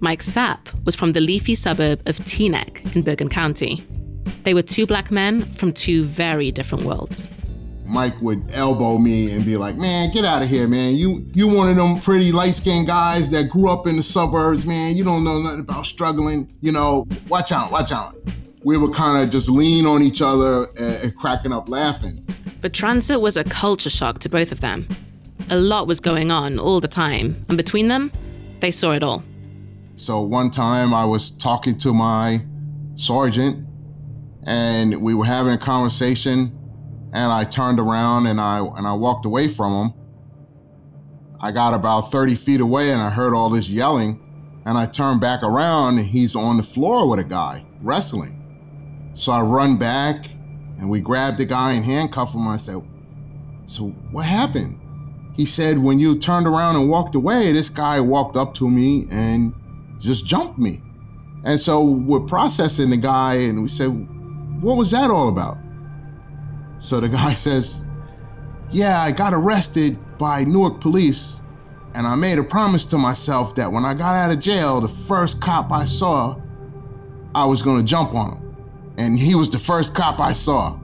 Mike 0.00 0.22
Sapp 0.22 0.72
was 0.84 0.94
from 0.94 1.12
the 1.12 1.20
leafy 1.20 1.54
suburb 1.54 2.00
of 2.06 2.16
Teaneck 2.20 2.94
in 2.94 3.02
Bergen 3.02 3.28
County. 3.28 3.82
They 4.44 4.54
were 4.54 4.62
two 4.62 4.86
black 4.86 5.10
men 5.10 5.42
from 5.54 5.72
two 5.72 6.04
very 6.04 6.50
different 6.50 6.84
worlds. 6.84 7.26
Mike 7.90 8.14
would 8.22 8.50
elbow 8.52 8.98
me 8.98 9.32
and 9.32 9.44
be 9.44 9.56
like, 9.56 9.76
"Man, 9.76 10.10
get 10.12 10.24
out 10.24 10.42
of 10.42 10.48
here, 10.48 10.68
man. 10.68 10.94
You 10.96 11.26
you 11.34 11.48
one 11.48 11.68
of 11.68 11.76
them 11.76 12.00
pretty 12.00 12.30
light 12.30 12.54
skinned 12.54 12.86
guys 12.86 13.30
that 13.30 13.50
grew 13.50 13.68
up 13.68 13.86
in 13.86 13.96
the 13.96 14.02
suburbs, 14.02 14.64
man. 14.64 14.96
You 14.96 15.02
don't 15.02 15.24
know 15.24 15.40
nothing 15.40 15.60
about 15.60 15.86
struggling. 15.86 16.52
You 16.60 16.70
know, 16.72 17.06
watch 17.28 17.50
out, 17.50 17.72
watch 17.72 17.90
out." 17.90 18.16
We 18.62 18.76
would 18.76 18.94
kind 18.94 19.24
of 19.24 19.30
just 19.30 19.48
lean 19.48 19.86
on 19.86 20.02
each 20.02 20.22
other 20.22 20.66
and, 20.78 21.04
and 21.04 21.16
cracking 21.16 21.52
up 21.52 21.68
laughing. 21.68 22.24
But 22.60 22.74
transit 22.74 23.20
was 23.20 23.36
a 23.36 23.44
culture 23.44 23.90
shock 23.90 24.20
to 24.20 24.28
both 24.28 24.52
of 24.52 24.60
them. 24.60 24.86
A 25.48 25.56
lot 25.56 25.86
was 25.86 25.98
going 25.98 26.30
on 26.30 26.58
all 26.58 26.80
the 26.80 26.88
time, 26.88 27.44
and 27.48 27.56
between 27.56 27.88
them, 27.88 28.12
they 28.60 28.70
saw 28.70 28.92
it 28.92 29.02
all. 29.02 29.24
So 29.96 30.20
one 30.20 30.50
time 30.50 30.94
I 30.94 31.04
was 31.04 31.30
talking 31.30 31.76
to 31.78 31.92
my 31.92 32.44
sergeant, 32.94 33.66
and 34.44 35.02
we 35.02 35.14
were 35.14 35.24
having 35.24 35.52
a 35.52 35.58
conversation 35.58 36.56
and 37.12 37.32
I 37.32 37.44
turned 37.44 37.80
around 37.80 38.26
and 38.26 38.40
I 38.40 38.58
and 38.60 38.86
I 38.86 38.92
walked 38.94 39.26
away 39.26 39.48
from 39.48 39.72
him. 39.72 39.94
I 41.40 41.50
got 41.52 41.74
about 41.74 42.12
30 42.12 42.34
feet 42.34 42.60
away 42.60 42.90
and 42.92 43.00
I 43.00 43.10
heard 43.10 43.34
all 43.34 43.50
this 43.50 43.68
yelling. 43.68 44.26
And 44.66 44.76
I 44.76 44.86
turned 44.86 45.20
back 45.20 45.42
around 45.42 45.98
and 45.98 46.06
he's 46.06 46.36
on 46.36 46.58
the 46.58 46.62
floor 46.62 47.08
with 47.08 47.18
a 47.18 47.24
guy 47.24 47.64
wrestling. 47.80 49.10
So 49.14 49.32
I 49.32 49.40
run 49.40 49.78
back 49.78 50.26
and 50.78 50.90
we 50.90 51.00
grabbed 51.00 51.38
the 51.38 51.46
guy 51.46 51.72
and 51.72 51.84
handcuffed 51.84 52.34
him. 52.34 52.46
I 52.46 52.58
said, 52.58 52.82
So 53.66 53.88
what 54.12 54.26
happened? 54.26 54.78
He 55.34 55.46
said, 55.46 55.78
When 55.78 55.98
you 55.98 56.18
turned 56.18 56.46
around 56.46 56.76
and 56.76 56.88
walked 56.88 57.14
away, 57.14 57.52
this 57.52 57.70
guy 57.70 58.00
walked 58.00 58.36
up 58.36 58.54
to 58.54 58.68
me 58.68 59.06
and 59.10 59.54
just 59.98 60.26
jumped 60.26 60.58
me. 60.58 60.82
And 61.44 61.58
so 61.58 61.82
we're 61.82 62.20
processing 62.20 62.90
the 62.90 62.98
guy 62.98 63.34
and 63.34 63.62
we 63.62 63.68
said, 63.68 63.88
What 64.60 64.76
was 64.76 64.90
that 64.90 65.10
all 65.10 65.28
about? 65.28 65.56
So 66.80 66.98
the 66.98 67.08
guy 67.08 67.34
says, 67.46 67.84
Yeah, 68.70 69.00
I 69.00 69.12
got 69.12 69.32
arrested 69.32 69.96
by 70.18 70.42
Newark 70.42 70.80
police, 70.80 71.40
and 71.94 72.06
I 72.06 72.16
made 72.16 72.38
a 72.38 72.42
promise 72.42 72.84
to 72.86 72.98
myself 72.98 73.54
that 73.54 73.70
when 73.70 73.84
I 73.84 73.94
got 73.94 74.16
out 74.16 74.32
of 74.32 74.40
jail, 74.40 74.80
the 74.80 74.88
first 74.88 75.40
cop 75.40 75.70
I 75.70 75.84
saw, 75.84 76.40
I 77.34 77.44
was 77.44 77.62
gonna 77.62 77.84
jump 77.84 78.14
on 78.14 78.36
him. 78.36 78.56
And 78.98 79.18
he 79.18 79.34
was 79.34 79.48
the 79.48 79.58
first 79.58 79.94
cop 79.94 80.18
I 80.18 80.32
saw. 80.32 80.78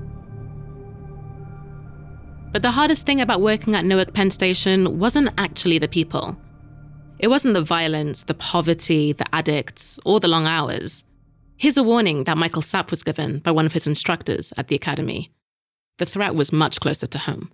But 2.53 2.63
the 2.63 2.71
hardest 2.71 3.05
thing 3.05 3.21
about 3.21 3.43
working 3.43 3.75
at 3.75 3.85
Newark 3.85 4.15
Penn 4.15 4.31
Station 4.31 4.99
wasn't 4.99 5.31
actually 5.37 5.79
the 5.79 5.89
people. 5.89 6.37
It 7.19 7.29
wasn't 7.29 7.55
the 7.55 7.63
violence, 7.63 8.23
the 8.23 8.35
poverty, 8.35 9.13
the 9.13 9.27
addicts, 9.35 9.99
or 10.05 10.21
the 10.21 10.29
long 10.29 10.47
hours. 10.47 11.05
Here's 11.59 11.77
a 11.77 11.83
warning 11.83 12.25
that 12.25 12.39
Michael 12.39 12.63
Sapp 12.63 12.91
was 12.91 13.03
given 13.03 13.41
by 13.41 13.51
one 13.51 13.67
of 13.67 13.73
his 13.73 13.87
instructors 13.87 14.53
at 14.57 14.69
the 14.69 14.77
academy 14.77 15.31
the 15.99 16.07
threat 16.07 16.35
was 16.35 16.53
much 16.53 16.81
closer 16.81 17.07
to 17.07 17.19
home. 17.19 17.51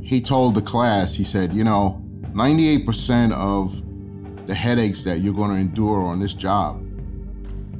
He 0.00 0.20
told 0.20 0.54
the 0.54 0.62
class, 0.62 1.14
he 1.14 1.24
said, 1.24 1.52
you 1.52 1.64
know, 1.64 2.02
98% 2.32 3.32
of 3.32 4.46
the 4.46 4.54
headaches 4.54 5.04
that 5.04 5.20
you're 5.20 5.34
going 5.34 5.50
to 5.50 5.56
endure 5.56 6.04
on 6.04 6.20
this 6.20 6.34
job, 6.34 6.84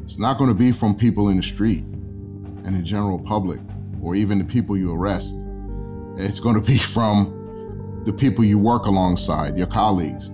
it's 0.04 0.18
not 0.18 0.38
going 0.38 0.48
to 0.48 0.54
be 0.54 0.72
from 0.72 0.94
people 0.94 1.28
in 1.28 1.36
the 1.36 1.42
street 1.42 1.84
and 2.64 2.74
the 2.76 2.82
general 2.82 3.18
public 3.18 3.60
or 4.02 4.14
even 4.14 4.38
the 4.38 4.44
people 4.44 4.76
you 4.76 4.92
arrest. 4.92 5.44
It's 6.16 6.40
going 6.40 6.60
to 6.60 6.66
be 6.66 6.78
from 6.78 8.02
the 8.04 8.12
people 8.12 8.44
you 8.44 8.58
work 8.58 8.86
alongside, 8.86 9.56
your 9.56 9.66
colleagues. 9.66 10.30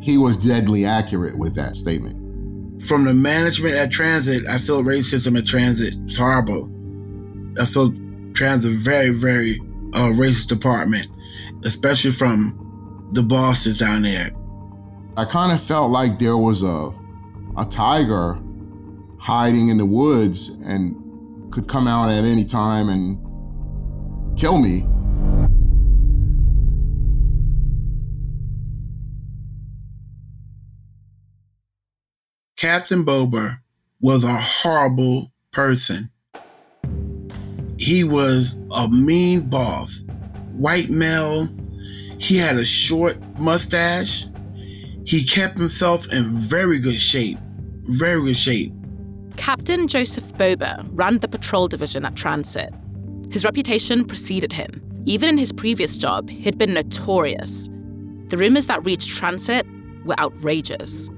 he 0.00 0.16
was 0.16 0.36
deadly 0.36 0.84
accurate 0.84 1.36
with 1.36 1.54
that 1.56 1.76
statement. 1.76 2.82
From 2.82 3.04
the 3.04 3.14
management 3.14 3.74
at 3.74 3.90
transit, 3.90 4.46
I 4.46 4.58
feel 4.58 4.84
racism 4.84 5.36
at 5.36 5.46
transit 5.46 5.94
is 6.06 6.16
horrible. 6.16 6.70
I 7.58 7.64
feel 7.64 7.92
transit 8.34 8.72
very, 8.72 9.10
very 9.10 9.60
uh, 9.92 10.10
racist 10.12 10.48
department, 10.48 11.10
especially 11.64 12.12
from 12.12 13.08
the 13.12 13.22
bosses 13.22 13.78
down 13.78 14.02
there. 14.02 14.30
I 15.16 15.24
kind 15.24 15.52
of 15.52 15.62
felt 15.62 15.90
like 15.90 16.18
there 16.18 16.36
was 16.36 16.62
a 16.62 16.94
a 17.56 17.64
tiger 17.64 18.38
hiding 19.18 19.68
in 19.68 19.78
the 19.78 19.84
woods 19.84 20.50
and 20.64 20.94
could 21.52 21.66
come 21.68 21.88
out 21.88 22.08
at 22.08 22.24
any 22.24 22.44
time 22.44 22.88
and 22.88 23.18
kill 24.38 24.58
me. 24.58 24.86
Captain 32.56 33.04
Bober 33.04 33.60
was 34.00 34.22
a 34.22 34.40
horrible 34.40 35.32
person. 35.52 36.10
He 37.78 38.02
was 38.02 38.58
a 38.74 38.88
mean 38.88 39.48
boss, 39.48 40.02
white 40.52 40.90
male. 40.90 41.48
He 42.18 42.36
had 42.36 42.56
a 42.56 42.64
short 42.64 43.16
mustache. 43.38 44.26
He 45.04 45.24
kept 45.24 45.56
himself 45.56 46.12
in 46.12 46.30
very 46.30 46.80
good 46.80 47.00
shape, 47.00 47.38
very 47.84 48.22
good 48.24 48.36
shape. 48.36 48.72
Captain 49.36 49.86
Joseph 49.86 50.36
Bober 50.36 50.82
ran 50.90 51.20
the 51.20 51.28
patrol 51.28 51.68
division 51.68 52.04
at 52.04 52.16
Transit. 52.16 52.74
His 53.30 53.44
reputation 53.44 54.04
preceded 54.04 54.52
him. 54.52 54.82
Even 55.06 55.28
in 55.28 55.38
his 55.38 55.52
previous 55.52 55.96
job, 55.96 56.28
he'd 56.28 56.58
been 56.58 56.74
notorious. 56.74 57.68
The 58.26 58.36
rumors 58.36 58.66
that 58.66 58.84
reached 58.84 59.16
Transit 59.16 59.64
were 60.04 60.18
outrageous. 60.18 61.08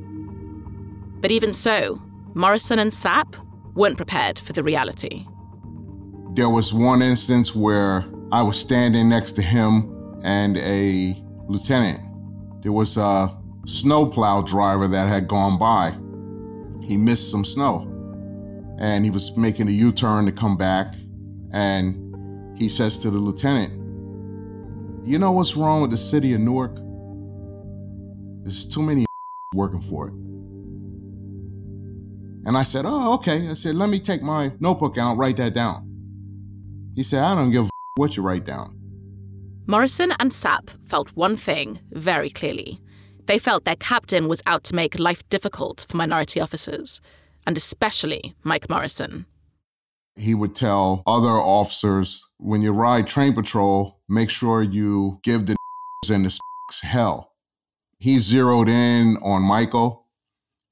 But 1.23 1.31
even 1.31 1.55
so, 1.55 2.01
Morrison 2.35 2.79
and 2.79 2.93
Sapp 2.93 3.35
weren't 3.75 3.97
prepared 3.97 4.39
for 4.39 4.53
the 4.53 4.63
reality. 4.63 5.27
There 6.35 6.49
was 6.49 6.73
one 6.73 7.03
instance 7.03 7.55
where 7.55 8.05
I 8.31 8.43
was 8.43 8.59
standing 8.59 9.09
next 9.09 9.33
to 9.33 9.43
him 9.43 10.19
and 10.23 10.57
a 10.59 11.21
lieutenant. 11.49 12.01
There 12.63 12.73
was 12.73 12.97
a 12.97 13.37
snowplow 13.67 14.43
driver 14.43 14.87
that 14.87 15.09
had 15.09 15.27
gone 15.27 15.59
by. 15.59 15.91
He 16.87 16.97
missed 16.97 17.31
some 17.31 17.45
snow 17.45 17.87
and 18.79 19.05
he 19.05 19.11
was 19.11 19.37
making 19.37 19.67
a 19.69 19.73
U 19.73 19.93
turn 19.93 20.25
to 20.27 20.33
come 20.33 20.57
back. 20.57 20.95
And 21.53 22.57
he 22.57 22.69
says 22.69 22.99
to 22.99 23.11
the 23.11 23.19
lieutenant, 23.19 23.73
You 25.05 25.19
know 25.19 25.33
what's 25.33 25.57
wrong 25.57 25.83
with 25.83 25.91
the 25.91 25.99
city 25.99 26.33
of 26.33 26.41
Newark? 26.41 26.77
There's 28.45 28.65
too 28.65 28.83
many 28.83 29.05
working 29.55 29.83
for 29.83 30.09
it. 30.09 30.15
And 32.47 32.57
I 32.57 32.63
said, 32.63 32.85
Oh, 32.87 33.15
okay. 33.15 33.49
I 33.49 33.55
said, 33.55 33.75
Let 33.75 33.89
me 33.89 33.99
take 33.99 34.23
my 34.23 34.53
notebook 34.61 34.97
out 34.97 35.17
write 35.17 35.37
that 35.39 35.55
down. 35.55 35.90
He 36.95 37.03
said, 37.03 37.23
I 37.23 37.35
don't 37.35 37.51
give 37.51 37.67
a 37.67 37.71
what 37.97 38.17
you 38.17 38.23
write 38.23 38.45
down. 38.45 38.77
Morrison 39.67 40.13
and 40.19 40.33
Sapp 40.33 40.71
felt 40.89 41.15
one 41.15 41.37
thing 41.37 41.81
very 41.93 42.31
clearly. 42.31 42.81
They 43.27 43.39
felt 43.39 43.65
their 43.65 43.77
captain 43.77 44.27
was 44.27 44.43
out 44.47 44.65
to 44.65 44.75
make 44.75 44.99
life 44.99 45.29
difficult 45.29 45.87
for 45.89 45.97
minority 45.97 46.41
officers, 46.41 47.01
and 47.47 47.57
especially 47.57 48.35
Mike 48.43 48.69
Morrison. 48.69 49.27
He 50.17 50.35
would 50.35 50.57
tell 50.57 51.03
other 51.07 51.29
officers 51.29 52.25
when 52.39 52.63
you 52.63 52.73
ride 52.73 53.07
train 53.07 53.35
patrol, 53.35 54.01
make 54.09 54.31
sure 54.31 54.63
you 54.63 55.21
give 55.23 55.47
the 55.47 55.57
and 56.11 56.25
the 56.25 56.39
hell. 56.83 57.33
He 57.99 58.19
zeroed 58.19 58.69
in 58.69 59.17
on 59.19 59.43
Michael 59.43 60.07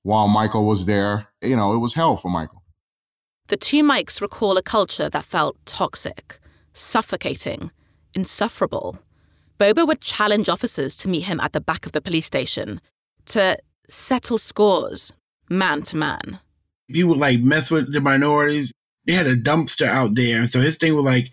while 0.03 0.29
Michael 0.29 0.67
was 0.67 0.87
there. 0.87 1.29
You 1.43 1.57
know, 1.57 1.75
it 1.75 1.79
was 1.79 1.95
hell 1.95 2.17
for 2.17 2.31
Michael. 2.31 2.58
The 3.49 3.57
two 3.57 3.83
Mikes 3.83 4.21
recall 4.21 4.59
a 4.59 4.63
culture 4.63 5.09
that 5.09 5.25
felt 5.25 5.57
toxic, 5.65 6.39
suffocating, 6.75 7.71
insufferable. 8.13 8.99
Bober 9.57 9.87
would 9.87 10.03
challenge 10.03 10.51
officers 10.51 10.95
to 10.97 11.09
meet 11.09 11.23
him 11.23 11.41
at 11.41 11.55
the 11.55 11.61
back 11.61 11.87
of 11.87 11.93
the 11.93 12.03
police 12.03 12.27
station 12.27 12.81
to 13.27 13.59
settle 13.89 14.37
scores, 14.37 15.15
man 15.49 15.81
to 15.83 15.97
man. 15.97 16.41
He 16.89 17.05
would 17.05 17.17
like 17.17 17.41
mess 17.41 17.71
with 17.71 17.93
the 17.93 18.03
minorities. 18.03 18.71
They 19.07 19.15
had 19.15 19.27
a 19.27 19.35
dumpster 19.35 19.87
out 19.87 20.15
there. 20.15 20.41
And 20.41 20.51
so 20.51 20.61
his 20.61 20.77
thing 20.77 20.95
was 20.95 21.05
like, 21.05 21.31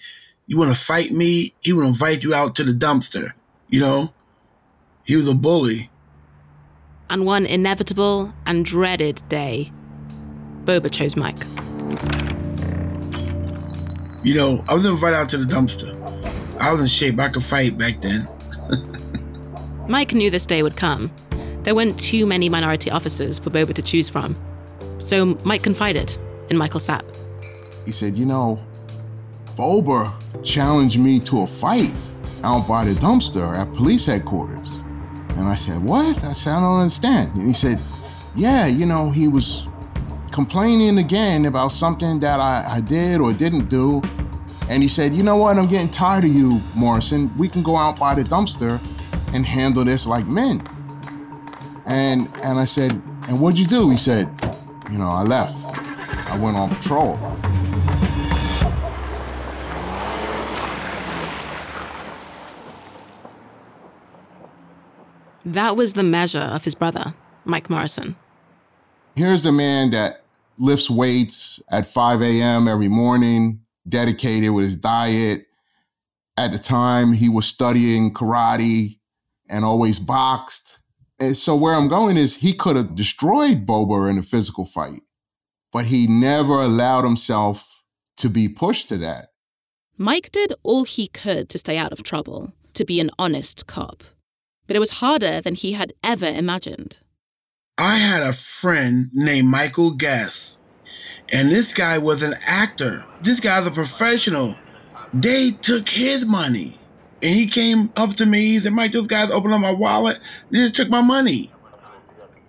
you 0.48 0.58
want 0.58 0.72
to 0.72 0.78
fight 0.78 1.12
me? 1.12 1.54
He 1.60 1.74
would 1.74 1.86
invite 1.86 2.24
you 2.24 2.34
out 2.34 2.56
to 2.56 2.64
the 2.64 2.72
dumpster. 2.72 3.34
You 3.68 3.82
know? 3.82 4.14
He 5.04 5.18
was 5.18 5.28
a 5.28 5.36
bully. 5.36 5.90
And 7.10 7.26
one 7.26 7.46
inevitable 7.46 8.34
and 8.46 8.66
dreaded 8.66 9.22
day, 9.28 9.72
Bober 10.64 10.90
chose 10.90 11.16
Mike. 11.16 11.44
You 14.24 14.34
know, 14.34 14.66
I 14.68 14.74
was 14.74 14.86
invited 14.86 15.16
out 15.16 15.30
to 15.30 15.38
the 15.38 15.46
dumpster. 15.46 15.94
I 16.60 16.72
was 16.72 16.82
in 16.82 16.88
shape. 16.88 17.20
I 17.20 17.30
could 17.30 17.44
fight 17.44 17.78
back 17.78 18.02
then. 18.02 18.28
Mike 19.88 20.14
knew 20.14 20.32
this 20.32 20.48
day 20.48 20.64
would 20.64 20.76
come. 20.76 21.12
There 21.62 21.76
weren't 21.76 22.00
too 22.00 22.26
many 22.26 22.50
minority 22.50 22.90
officers 22.90 23.38
for 23.38 23.52
Bober 23.52 23.74
to 23.74 23.82
choose 23.84 24.10
from. 24.10 24.36
So 25.00 25.38
Mike 25.44 25.62
confided 25.62 26.16
in 26.50 26.58
Michael 26.58 26.80
Sapp. 26.80 27.04
He 27.86 27.92
said, 27.92 28.16
You 28.16 28.26
know, 28.26 28.60
Bober 29.56 30.12
challenged 30.44 30.98
me 30.98 31.20
to 31.22 31.42
a 31.42 31.48
fight 31.48 31.94
out 32.44 32.68
by 32.68 32.86
the 32.86 32.94
dumpster 32.94 33.56
at 33.56 33.72
police 33.76 34.08
headquarters. 34.08 34.74
And 35.38 35.48
I 35.48 35.56
said, 35.56 35.84
What? 35.84 36.24
I 36.24 36.34
said, 36.34 36.54
I 36.54 36.62
don't 36.62 36.80
understand. 36.80 37.36
And 37.36 37.48
he 37.48 37.54
said, 37.54 37.80
Yeah, 38.36 38.66
you 38.66 38.88
know, 38.88 39.12
he 39.12 39.28
was 39.28 39.68
complaining 40.36 40.98
again 40.98 41.46
about 41.46 41.72
something 41.72 42.20
that 42.20 42.42
I, 42.42 42.66
I 42.70 42.82
did 42.82 43.22
or 43.22 43.32
didn't 43.32 43.70
do. 43.70 44.02
And 44.70 44.84
he 44.84 44.90
said, 44.90 45.14
You 45.14 45.24
know 45.24 45.38
what? 45.38 45.58
I'm 45.58 45.66
getting 45.66 45.90
tired 45.90 46.26
of 46.26 46.30
you, 46.34 46.62
Morrison. 46.74 47.32
We 47.38 47.48
can 47.48 47.64
go 47.64 47.78
out 47.78 47.98
by 47.98 48.16
the 48.16 48.24
dumpster 48.24 48.84
and 49.34 49.46
handle 49.46 49.86
this 49.86 50.06
like 50.06 50.28
men. 50.28 50.62
And 51.86 52.30
and 52.44 52.60
I 52.60 52.66
said, 52.66 52.92
And 53.30 53.40
what'd 53.40 53.58
you 53.58 53.66
do? 53.66 53.90
He 53.90 53.96
said, 53.96 54.28
You 54.92 54.98
know, 54.98 55.08
I 55.08 55.24
left. 55.24 55.56
I 56.30 56.38
went 56.38 56.58
on 56.58 56.68
patrol. 56.70 57.18
That 65.46 65.78
was 65.78 65.94
the 65.94 66.04
measure 66.04 66.42
of 66.42 66.66
his 66.66 66.76
brother, 66.76 67.14
Mike 67.46 67.70
Morrison. 67.70 68.18
Here's 69.16 69.46
a 69.46 69.54
man 69.54 69.92
that 69.92 70.25
lifts 70.58 70.90
weights 70.90 71.62
at 71.70 71.86
5 71.86 72.22
a.m. 72.22 72.68
every 72.68 72.88
morning, 72.88 73.62
dedicated 73.88 74.52
with 74.52 74.66
his 74.66 74.76
diet. 74.76 75.46
At 76.38 76.52
the 76.52 76.60
time, 76.60 77.14
he 77.14 77.30
was 77.30 77.46
studying 77.46 78.14
karate 78.14 79.00
and 79.50 79.64
always 79.64 80.00
boxed. 80.00 80.80
And 81.20 81.38
so, 81.38 81.56
where 81.56 81.74
I'm 81.74 81.88
going 81.88 82.18
is 82.18 82.36
he 82.36 82.54
could 82.54 82.76
have 82.76 82.96
destroyed 82.96 83.66
Bober 83.66 84.10
in 84.10 84.18
a 84.18 84.24
physical 84.24 84.66
fight, 84.66 85.02
but 85.72 85.86
he 85.86 86.08
never 86.08 86.62
allowed 86.62 87.06
himself 87.06 87.84
to 88.18 88.30
be 88.30 88.50
pushed 88.50 88.90
to 88.90 88.98
that. 88.98 89.30
Mike 89.98 90.30
did 90.32 90.54
all 90.64 90.84
he 90.84 91.08
could 91.08 91.48
to 91.50 91.58
stay 91.58 91.78
out 91.78 91.94
of 91.94 92.04
trouble, 92.04 92.52
to 92.74 92.84
be 92.84 93.00
an 93.00 93.12
honest 93.18 93.66
cop. 93.66 94.04
But 94.68 94.76
it 94.76 94.80
was 94.80 95.00
harder 95.00 95.40
than 95.40 95.56
he 95.56 95.72
had 95.72 95.94
ever 96.04 96.26
imagined. 96.26 97.00
I 97.78 97.98
had 97.98 98.24
a 98.24 98.32
friend 98.32 99.10
named 99.12 99.50
Michael 99.50 99.92
Guest, 99.92 100.60
and 101.28 101.52
this 101.52 101.74
guy 101.74 101.98
was 101.98 102.22
an 102.22 102.36
actor. 102.46 103.04
This 103.22 103.42
guy's 103.42 103.68
a 103.68 103.72
professional. 103.72 104.56
They 105.14 105.52
took 105.52 105.90
his 105.90 106.26
money. 106.26 106.80
And 107.22 107.34
he 107.34 107.48
came 107.48 107.92
up 107.98 108.16
to 108.16 108.26
me. 108.26 108.46
He 108.46 108.60
said, 108.60 108.72
Mike, 108.72 108.94
those 108.94 109.08
guys 109.08 109.30
opened 109.30 109.54
up 109.54 109.60
my 109.60 109.72
wallet. 109.72 110.20
They 110.52 110.60
just 110.60 110.76
took 110.76 110.90
my 110.90 111.02
money. 111.02 111.52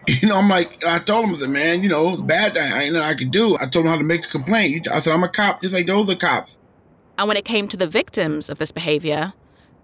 You 0.08 0.28
know, 0.28 0.36
I'm 0.36 0.48
like, 0.48 0.84
I 0.84 1.00
told 1.00 1.24
him, 1.24 1.34
I 1.34 1.38
said, 1.38 1.50
man, 1.50 1.82
you 1.82 1.88
know, 1.88 2.10
it's 2.10 2.22
bad. 2.22 2.56
I 2.56 2.84
ain't 2.84 2.94
nothing 2.94 3.08
I 3.08 3.14
could 3.16 3.32
do. 3.32 3.56
I 3.56 3.66
told 3.66 3.86
him 3.86 3.90
how 3.90 3.98
to 3.98 4.04
make 4.04 4.24
a 4.24 4.28
complaint. 4.28 4.86
I 4.88 5.00
said, 5.00 5.12
I'm 5.12 5.24
a 5.24 5.28
cop, 5.28 5.62
just 5.62 5.74
like 5.74 5.88
those 5.88 6.08
are 6.08 6.14
cops. 6.14 6.58
And 7.18 7.26
when 7.26 7.36
it 7.36 7.44
came 7.44 7.66
to 7.66 7.76
the 7.76 7.88
victims 7.88 8.48
of 8.48 8.58
this 8.58 8.70
behavior, 8.70 9.32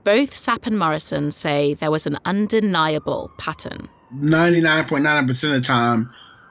both 0.05 0.33
Sapp 0.33 0.65
and 0.65 0.79
Morrison 0.79 1.33
say 1.33 1.75
there 1.75 1.91
was 1.91 2.07
an 2.07 2.19
undeniable 2.25 3.33
pattern. 3.37 3.89
99.9% 4.14 5.31
of 5.44 5.51
the 5.51 5.61
time, 5.61 6.11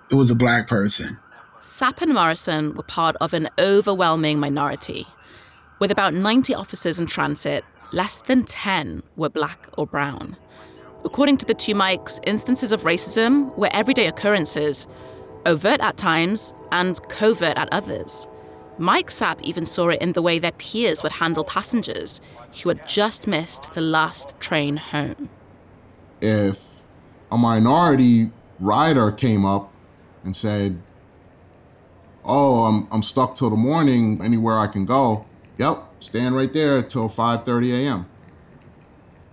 it 0.10 0.16
was 0.16 0.32
a 0.32 0.36
black 0.36 0.68
person. 0.68 1.18
Sapp 1.62 2.02
and 2.02 2.14
Morrison 2.14 2.74
were 2.76 2.84
part 2.84 3.16
of 3.22 3.34
an 3.34 3.50
overwhelming 3.60 4.40
minority. 4.40 5.06
With 5.80 5.92
about 5.92 6.14
90 6.14 6.56
officers 6.56 7.00
in 7.00 7.06
transit, 7.06 7.64
less 7.92 8.22
than 8.22 8.44
10 8.44 9.04
were 9.16 9.30
black 9.30 9.68
or 9.78 9.86
brown. 9.86 10.38
According 11.06 11.38
to 11.38 11.46
the 11.46 11.54
two 11.54 11.76
Mikes, 11.76 12.20
instances 12.26 12.72
of 12.72 12.82
racism 12.84 13.56
were 13.58 13.70
everyday 13.72 14.08
occurrences, 14.08 14.88
overt 15.46 15.82
at 15.82 15.98
times 15.98 16.54
and 16.72 17.02
covert 17.10 17.58
at 17.58 17.72
others. 17.72 18.28
Mike 18.78 19.10
Sapp 19.10 19.42
even 19.42 19.66
saw 19.66 19.90
it 19.90 20.02
in 20.02 20.14
the 20.14 20.22
way 20.22 20.40
their 20.40 20.52
peers 20.54 21.04
would 21.04 21.12
handle 21.12 21.44
passengers 21.44 22.22
who 22.62 22.70
had 22.70 22.88
just 22.88 23.28
missed 23.28 23.72
the 23.74 23.82
last 23.82 24.34
train 24.40 24.78
home. 24.78 25.30
If 26.22 26.71
a 27.32 27.38
minority 27.38 28.32
rider 28.60 29.12
came 29.12 29.46
up 29.46 29.72
and 30.24 30.36
said, 30.36 30.82
"Oh, 32.24 32.66
I'm 32.66 32.88
I'm 32.92 33.04
stuck 33.04 33.36
till 33.36 33.50
the 33.50 33.56
morning. 33.56 34.22
Anywhere 34.24 34.60
I 34.60 34.68
can 34.68 34.86
go." 34.86 35.26
Yep, 35.58 35.78
stand 36.00 36.36
right 36.36 36.54
there 36.54 36.82
till 36.82 37.08
5:30 37.08 37.74
a.m. 37.74 38.06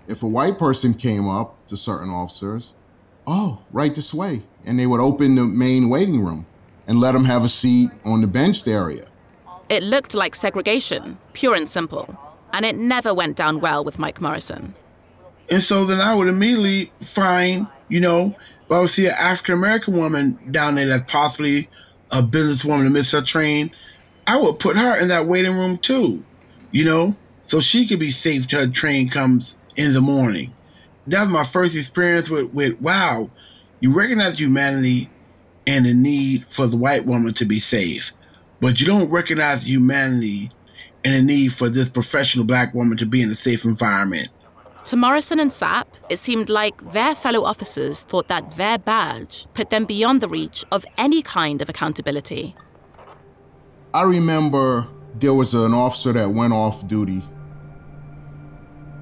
If 0.07 0.23
a 0.23 0.29
white 0.29 0.59
person 0.59 0.95
came 0.95 1.29
up 1.29 1.57
to 1.69 1.77
certain 1.77 2.11
officers, 2.11 2.73
"Oh, 3.27 3.59
right 3.73 3.95
this 3.95 4.15
way," 4.15 4.43
and 4.65 4.79
they 4.79 4.87
would 4.87 5.01
open 5.01 5.35
the 5.35 5.45
main 5.45 5.89
waiting 5.89 6.25
room 6.25 6.47
and 6.87 7.01
let 7.01 7.13
them 7.13 7.25
have 7.25 7.45
a 7.45 7.49
seat 7.49 7.91
on 8.05 8.23
the 8.23 8.27
benched 8.27 8.67
area. 8.67 9.07
It 9.69 9.83
looked 9.83 10.15
like 10.15 10.35
segregation, 10.35 11.19
pure 11.35 11.55
and 11.55 11.69
simple, 11.69 12.17
and 12.55 12.65
it 12.65 12.77
never 12.77 13.13
went 13.13 13.37
down 13.37 13.61
well 13.61 13.85
with 13.85 13.99
Mike 13.99 14.21
Morrison. 14.23 14.75
And 15.51 15.63
so 15.63 15.85
then 15.85 16.01
I 16.01 16.15
would 16.15 16.29
immediately 16.29 16.93
find, 17.01 17.69
you 17.89 18.01
know, 18.01 18.37
I 18.71 18.79
would 18.79 18.91
see 18.91 19.07
an 19.07 19.15
African 19.19 19.55
American 19.55 19.97
woman 19.97 20.39
down 20.51 20.75
there 20.75 20.87
that's 20.87 21.11
possibly 21.11 21.69
a 22.11 22.23
businesswoman 22.23 22.85
to 22.85 22.91
miss 22.91 23.11
her 23.13 23.23
train, 23.23 23.71
I 24.27 24.37
would 24.37 24.59
put 24.59 24.77
her 24.77 24.99
in 24.99 25.09
that 25.09 25.27
waiting 25.27 25.57
room 25.57 25.79
too, 25.79 26.23
you 26.71 26.85
know, 26.85 27.17
so 27.45 27.61
she 27.61 27.87
could 27.87 27.99
be 27.99 28.11
safe 28.11 28.47
till 28.47 28.61
her 28.61 28.67
train 28.67 29.09
comes 29.09 29.57
in 29.77 29.95
the 29.95 30.01
morning. 30.01 30.55
That 31.07 31.23
was 31.23 31.31
my 31.31 31.45
first 31.45 31.75
experience 31.75 32.29
with, 32.29 32.53
with 32.53 32.81
wow, 32.81 33.31
you 33.81 33.93
recognize 33.93 34.39
humanity 34.39 35.09
and 35.67 35.87
the 35.87 35.95
need 35.95 36.47
for 36.49 36.67
the 36.67 36.77
white 36.77 37.07
woman 37.07 37.33
to 37.35 37.45
be 37.45 37.59
safe, 37.59 38.13
but 38.61 38.81
you 38.81 38.87
don't 38.87 39.11
recognize 39.11 39.67
humanity 39.67 40.51
and 41.05 41.15
the 41.15 41.23
need 41.23 41.53
for 41.53 41.69
this 41.69 41.89
professional 41.89 42.45
black 42.45 42.75
woman 42.75 42.99
to 42.99 43.07
be 43.07 43.23
in 43.23 43.31
a 43.31 43.35
safe 43.35 43.65
environment. 43.65 44.29
To 44.89 44.97
Morrison 44.97 45.39
and 45.39 45.51
Sapp, 45.51 45.85
it 46.09 46.19
seemed 46.19 46.49
like 46.49 46.93
their 46.93 47.15
fellow 47.15 47.45
officers 47.45 48.05
thought 48.05 48.29
that 48.29 48.57
their 48.57 48.79
badge 48.79 49.47
put 49.53 49.69
them 49.69 49.85
beyond 49.85 50.23
the 50.23 50.29
reach 50.29 50.65
of 50.73 50.87
any 50.97 51.21
kind 51.21 51.61
of 51.61 51.69
accountability. 51.69 52.57
I 53.93 54.05
remember 54.05 54.89
there 55.15 55.35
was 55.35 55.53
an 55.53 55.75
officer 55.75 56.15
that 56.15 56.31
went 56.31 56.55
off 56.55 56.89
duty 56.89 57.23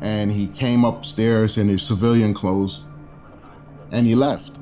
and 0.00 0.32
he 0.32 0.48
came 0.48 0.84
upstairs 0.84 1.56
in 1.56 1.68
his 1.68 1.86
civilian 1.86 2.34
clothes 2.34 2.84
and 3.92 4.08
he 4.08 4.16
left. 4.16 4.58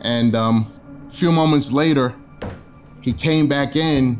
And 0.00 0.34
um, 0.34 0.72
a 1.06 1.10
few 1.12 1.30
moments 1.30 1.70
later, 1.70 2.16
he 3.00 3.12
came 3.12 3.46
back 3.46 3.76
in 3.76 4.18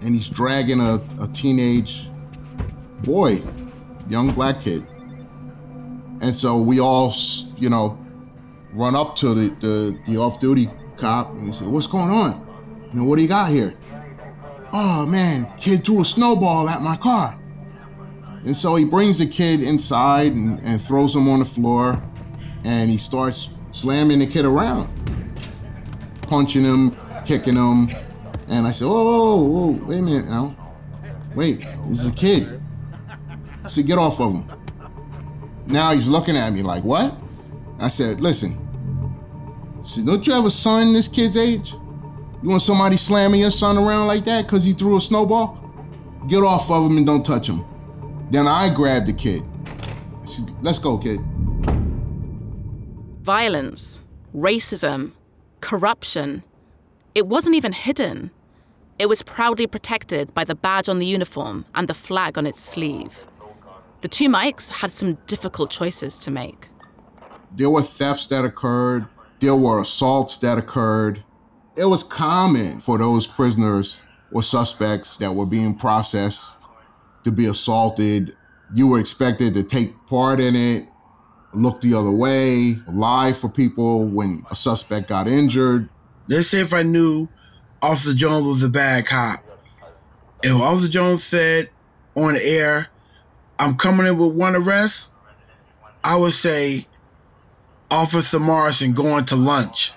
and 0.00 0.14
he's 0.14 0.28
dragging 0.28 0.78
a, 0.78 1.02
a 1.20 1.26
teenage 1.32 2.08
boy, 3.02 3.42
young 4.08 4.30
black 4.32 4.60
kid. 4.60 4.86
And 6.20 6.34
so 6.34 6.60
we 6.60 6.80
all, 6.80 7.14
you 7.58 7.68
know, 7.68 7.98
run 8.72 8.94
up 8.94 9.16
to 9.16 9.34
the, 9.34 9.48
the, 9.60 9.98
the 10.06 10.18
off 10.18 10.40
duty 10.40 10.70
cop 10.96 11.30
and 11.30 11.46
he 11.48 11.52
said, 11.52 11.66
What's 11.68 11.86
going 11.86 12.10
on? 12.10 12.46
You 12.92 13.00
know, 13.00 13.04
what 13.04 13.16
do 13.16 13.22
you 13.22 13.28
got 13.28 13.50
here? 13.50 13.74
Oh 14.72 15.06
man, 15.06 15.50
kid 15.58 15.84
threw 15.84 16.00
a 16.00 16.04
snowball 16.04 16.68
at 16.68 16.82
my 16.82 16.96
car. 16.96 17.38
And 18.44 18.56
so 18.56 18.76
he 18.76 18.84
brings 18.84 19.18
the 19.18 19.26
kid 19.26 19.62
inside 19.62 20.32
and, 20.32 20.60
and 20.60 20.80
throws 20.80 21.14
him 21.14 21.28
on 21.28 21.40
the 21.40 21.44
floor 21.44 22.00
and 22.64 22.90
he 22.90 22.98
starts 22.98 23.50
slamming 23.72 24.20
the 24.20 24.26
kid 24.26 24.44
around, 24.44 24.88
punching 26.22 26.64
him, 26.64 26.96
kicking 27.24 27.56
him. 27.56 27.90
And 28.48 28.66
I 28.66 28.70
said, 28.70 28.86
whoa, 28.86 29.04
whoa, 29.04 29.36
whoa, 29.36 29.86
wait 29.86 29.98
a 29.98 30.02
minute 30.02 30.28
now. 30.28 30.56
Wait, 31.34 31.60
this 31.88 32.00
is 32.00 32.08
a 32.08 32.14
kid. 32.14 32.55
I 33.66 33.68
said, 33.68 33.84
get 33.88 33.98
off 33.98 34.20
of 34.20 34.32
him. 34.32 34.48
Now 35.66 35.92
he's 35.92 36.08
looking 36.08 36.36
at 36.36 36.52
me 36.52 36.62
like, 36.62 36.84
what? 36.84 37.12
I 37.80 37.88
said, 37.88 38.20
listen. 38.20 38.56
I 39.80 39.82
said, 39.82 40.06
don't 40.06 40.24
you 40.24 40.32
have 40.34 40.44
a 40.44 40.52
son 40.52 40.92
this 40.92 41.08
kid's 41.08 41.36
age? 41.36 41.72
You 42.44 42.50
want 42.50 42.62
somebody 42.62 42.96
slamming 42.96 43.40
your 43.40 43.50
son 43.50 43.76
around 43.76 44.06
like 44.06 44.24
that 44.26 44.44
because 44.44 44.64
he 44.64 44.72
threw 44.72 44.96
a 44.96 45.00
snowball? 45.00 45.58
Get 46.28 46.44
off 46.44 46.70
of 46.70 46.88
him 46.88 46.96
and 46.96 47.04
don't 47.04 47.26
touch 47.26 47.48
him. 47.48 47.64
Then 48.30 48.46
I 48.46 48.72
grabbed 48.72 49.08
the 49.08 49.12
kid. 49.12 49.42
I 50.22 50.26
said, 50.26 50.48
let's 50.62 50.78
go, 50.78 50.96
kid. 50.96 51.18
Violence, 53.22 54.00
racism, 54.32 55.10
corruption. 55.60 56.44
It 57.16 57.26
wasn't 57.26 57.56
even 57.56 57.72
hidden. 57.72 58.30
It 59.00 59.08
was 59.08 59.22
proudly 59.22 59.66
protected 59.66 60.32
by 60.34 60.44
the 60.44 60.54
badge 60.54 60.88
on 60.88 61.00
the 61.00 61.06
uniform 61.06 61.64
and 61.74 61.88
the 61.88 61.94
flag 61.94 62.38
on 62.38 62.46
its 62.46 62.60
sleeve. 62.60 63.26
The 64.02 64.08
two 64.08 64.28
Mikes 64.28 64.68
had 64.68 64.90
some 64.90 65.14
difficult 65.26 65.70
choices 65.70 66.18
to 66.20 66.30
make. 66.30 66.68
There 67.54 67.70
were 67.70 67.82
thefts 67.82 68.26
that 68.26 68.44
occurred, 68.44 69.06
there 69.40 69.54
were 69.54 69.80
assaults 69.80 70.38
that 70.38 70.58
occurred. 70.58 71.22
It 71.76 71.86
was 71.86 72.02
common 72.02 72.80
for 72.80 72.98
those 72.98 73.26
prisoners 73.26 74.00
or 74.32 74.42
suspects 74.42 75.16
that 75.18 75.34
were 75.34 75.46
being 75.46 75.74
processed 75.74 76.52
to 77.24 77.32
be 77.32 77.46
assaulted. 77.46 78.36
You 78.74 78.86
were 78.86 78.98
expected 78.98 79.54
to 79.54 79.62
take 79.62 79.94
part 80.06 80.40
in 80.40 80.56
it, 80.56 80.88
look 81.52 81.80
the 81.80 81.94
other 81.94 82.10
way, 82.10 82.76
lie 82.88 83.32
for 83.32 83.48
people 83.48 84.06
when 84.06 84.44
a 84.50 84.56
suspect 84.56 85.08
got 85.08 85.28
injured. 85.28 85.88
Let's 86.28 86.48
say 86.48 86.60
if 86.60 86.72
I 86.72 86.82
knew 86.82 87.28
Officer 87.82 88.14
Jones 88.14 88.46
was 88.46 88.62
a 88.62 88.68
bad 88.68 89.06
cop. 89.06 89.44
And 90.42 90.54
Officer 90.54 90.88
Jones 90.88 91.24
said 91.24 91.70
on 92.14 92.34
the 92.34 92.44
air, 92.44 92.88
I'm 93.58 93.76
coming 93.76 94.06
in 94.06 94.18
with 94.18 94.34
one 94.34 94.54
arrest, 94.54 95.08
I 96.04 96.16
would 96.16 96.34
say, 96.34 96.86
Officer 97.90 98.38
Morrison 98.38 98.92
going 98.92 99.24
to 99.26 99.36
lunch. 99.36 99.92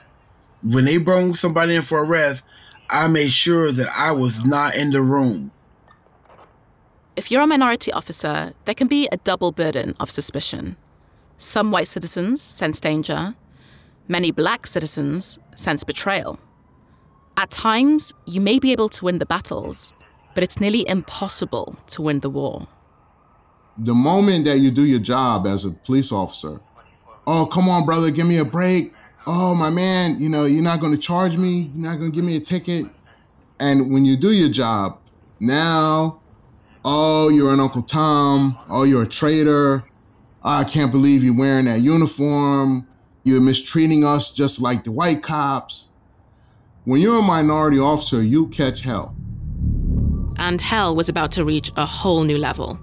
When 0.64 0.86
they 0.86 0.98
brought 0.98 1.36
somebody 1.36 1.76
in 1.76 1.82
for 1.82 2.04
arrest, 2.04 2.44
I 2.90 3.08
made 3.08 3.32
sure 3.32 3.72
that 3.72 3.90
I 3.96 4.12
was 4.12 4.46
not 4.46 4.76
in 4.76 4.92
the 4.92 5.02
room. 5.02 5.52
If 7.16 7.30
you're 7.30 7.42
a 7.42 7.48
minority 7.48 7.92
officer, 7.92 8.54
there 8.64 8.76
can 8.76 8.88
be 8.88 9.10
a 9.12 9.18
double 9.18 9.52
burden 9.52 9.96
of 10.00 10.10
suspicion. 10.10 10.78
Some 11.38 11.72
white 11.72 11.88
citizens 11.88 12.42
sense 12.42 12.80
danger, 12.80 13.36
many 14.08 14.32
black 14.32 14.68
citizens 14.68 15.38
sense 15.56 15.84
betrayal. 15.84 16.40
At 17.36 17.52
times, 17.52 18.14
you 18.26 18.40
may 18.40 18.58
be 18.58 18.72
able 18.72 18.90
to 18.90 19.06
win 19.06 19.20
the 19.20 19.26
battles, 19.26 19.94
but 20.34 20.44
it's 20.44 20.62
nearly 20.62 20.88
impossible 20.88 21.78
to 21.88 22.02
win 22.02 22.22
the 22.22 22.30
war. 22.30 22.68
The 23.82 23.94
moment 23.94 24.46
that 24.46 24.60
you 24.60 24.72
do 24.72 24.84
your 24.84 25.00
job 25.00 25.48
as 25.48 25.64
a 25.64 25.72
police 25.72 26.12
officer, 26.12 26.60
oh, 27.26 27.46
come 27.46 27.70
on, 27.70 27.86
brother, 27.86 28.12
give 28.12 28.28
me 28.28 28.38
a 28.38 28.46
break. 28.46 28.94
Oh, 29.26 29.56
my 29.56 29.70
man, 29.70 30.20
you 30.20 30.28
know, 30.28 30.46
you're 30.46 30.64
not 30.64 30.82
going 30.82 30.92
to 30.92 30.98
charge 30.98 31.38
me. 31.38 31.72
You're 31.74 31.90
not 31.90 31.98
going 31.98 32.12
to 32.12 32.16
give 32.16 32.26
me 32.26 32.36
a 32.36 32.42
ticket. 32.42 32.88
And 33.60 33.94
when 33.94 34.04
you 34.04 34.18
do 34.18 34.32
your 34.32 34.50
job, 34.50 35.00
now, 35.40 36.20
oh, 36.84 37.30
you're 37.30 37.54
an 37.54 37.60
Uncle 37.60 37.84
Tom. 37.84 38.58
Oh, 38.70 38.84
you're 38.84 39.04
a 39.04 39.08
traitor. 39.08 39.86
Oh, 40.44 40.50
I 40.50 40.64
can't 40.66 40.92
believe 40.92 41.24
you're 41.24 41.38
wearing 41.38 41.66
that 41.66 41.82
uniform. 41.82 42.88
You're 43.24 43.42
mistreating 43.42 44.04
us 44.04 44.32
just 44.32 44.62
like 44.62 44.84
the 44.84 44.92
white 44.92 45.24
cops. 45.24 45.90
When 46.84 47.00
you're 47.00 47.20
a 47.20 47.22
minority 47.22 47.80
officer, 47.80 48.22
you 48.22 48.48
catch 48.48 48.82
hell. 48.82 49.16
And 50.38 50.60
hell 50.60 50.96
was 50.96 51.08
about 51.10 51.32
to 51.34 51.46
reach 51.46 51.72
a 51.78 51.86
whole 51.86 52.24
new 52.24 52.38
level. 52.38 52.80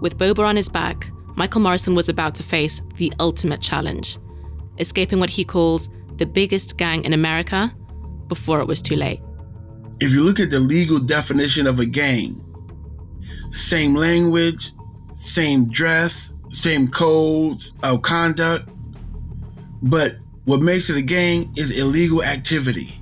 With 0.00 0.16
Boba 0.16 0.46
on 0.46 0.56
his 0.56 0.68
back, 0.68 1.10
Michael 1.36 1.60
Morrison 1.60 1.94
was 1.94 2.08
about 2.08 2.34
to 2.36 2.42
face 2.42 2.82
the 2.96 3.12
ultimate 3.20 3.60
challenge 3.60 4.18
escaping 4.78 5.20
what 5.20 5.28
he 5.28 5.44
calls 5.44 5.90
the 6.16 6.24
biggest 6.24 6.78
gang 6.78 7.04
in 7.04 7.12
America 7.12 7.70
before 8.28 8.60
it 8.60 8.66
was 8.66 8.80
too 8.80 8.96
late. 8.96 9.20
If 10.00 10.12
you 10.12 10.24
look 10.24 10.40
at 10.40 10.50
the 10.50 10.58
legal 10.58 10.98
definition 10.98 11.66
of 11.66 11.78
a 11.78 11.84
gang, 11.84 12.42
same 13.50 13.94
language, 13.94 14.72
same 15.14 15.68
dress, 15.70 16.34
same 16.48 16.88
codes 16.88 17.74
of 17.82 18.00
conduct, 18.00 18.70
but 19.82 20.12
what 20.46 20.60
makes 20.60 20.88
it 20.88 20.96
a 20.96 21.02
gang 21.02 21.52
is 21.56 21.78
illegal 21.78 22.24
activity. 22.24 22.98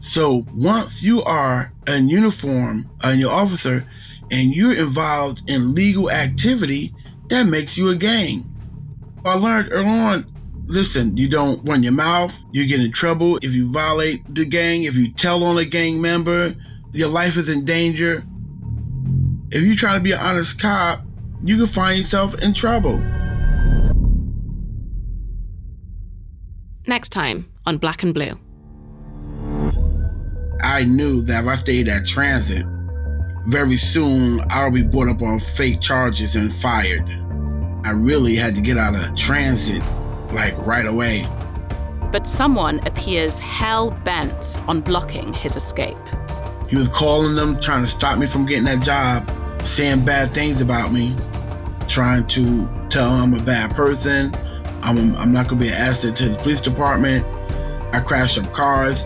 So 0.00 0.44
once 0.52 1.04
you 1.04 1.22
are 1.22 1.72
in 1.86 2.08
uniform 2.08 2.90
and 3.02 3.20
your 3.20 3.30
officer 3.32 3.86
and 4.30 4.54
you're 4.54 4.74
involved 4.74 5.48
in 5.48 5.74
legal 5.74 6.10
activity, 6.10 6.94
that 7.28 7.44
makes 7.44 7.76
you 7.76 7.88
a 7.88 7.96
gang. 7.96 8.46
I 9.24 9.34
learned 9.34 9.68
early 9.70 9.88
on 9.88 10.30
listen, 10.70 11.16
you 11.16 11.28
don't 11.28 11.62
run 11.68 11.82
your 11.82 11.92
mouth, 11.92 12.34
you 12.52 12.66
get 12.66 12.80
in 12.80 12.92
trouble 12.92 13.38
if 13.42 13.54
you 13.54 13.70
violate 13.70 14.22
the 14.34 14.44
gang, 14.44 14.84
if 14.84 14.96
you 14.96 15.12
tell 15.12 15.42
on 15.42 15.58
a 15.58 15.64
gang 15.64 16.00
member, 16.00 16.54
your 16.92 17.08
life 17.08 17.36
is 17.36 17.48
in 17.48 17.64
danger. 17.64 18.24
If 19.50 19.64
you 19.64 19.74
try 19.74 19.94
to 19.94 20.00
be 20.00 20.12
an 20.12 20.20
honest 20.20 20.60
cop, 20.60 21.02
you 21.42 21.56
can 21.56 21.66
find 21.66 21.98
yourself 21.98 22.40
in 22.40 22.54
trouble. 22.54 22.98
Next 26.86 27.10
time 27.10 27.50
on 27.66 27.78
Black 27.78 28.02
and 28.02 28.14
Blue. 28.14 28.38
I 30.62 30.84
knew 30.84 31.20
that 31.22 31.42
if 31.42 31.48
I 31.48 31.54
stayed 31.56 31.88
at 31.88 32.06
transit, 32.06 32.64
very 33.46 33.76
soon 33.76 34.44
I'll 34.50 34.70
be 34.70 34.82
brought 34.82 35.08
up 35.08 35.22
on 35.22 35.38
fake 35.38 35.80
charges 35.80 36.36
and 36.36 36.54
fired. 36.54 37.08
I 37.84 37.90
really 37.90 38.36
had 38.36 38.54
to 38.54 38.60
get 38.60 38.76
out 38.76 38.94
of 38.94 39.16
transit 39.16 39.82
like 40.32 40.56
right 40.66 40.86
away. 40.86 41.26
But 42.12 42.28
someone 42.28 42.80
appears 42.86 43.38
hell 43.38 43.92
bent 44.04 44.58
on 44.68 44.80
blocking 44.80 45.32
his 45.32 45.56
escape. 45.56 45.96
He 46.68 46.76
was 46.76 46.88
calling 46.88 47.34
them, 47.34 47.60
trying 47.60 47.82
to 47.84 47.90
stop 47.90 48.18
me 48.18 48.26
from 48.26 48.46
getting 48.46 48.64
that 48.64 48.82
job, 48.82 49.30
saying 49.66 50.04
bad 50.04 50.34
things 50.34 50.60
about 50.60 50.92
me, 50.92 51.16
trying 51.88 52.26
to 52.28 52.68
tell 52.90 53.10
him 53.10 53.34
I'm 53.34 53.40
a 53.40 53.42
bad 53.42 53.72
person. 53.72 54.32
I'm, 54.82 55.14
I'm 55.16 55.32
not 55.32 55.48
gonna 55.48 55.60
be 55.60 55.68
an 55.68 55.74
asset 55.74 56.16
to 56.16 56.28
the 56.28 56.36
police 56.36 56.60
department. 56.60 57.24
I 57.92 58.00
crashed 58.00 58.38
up 58.38 58.52
cars. 58.52 59.04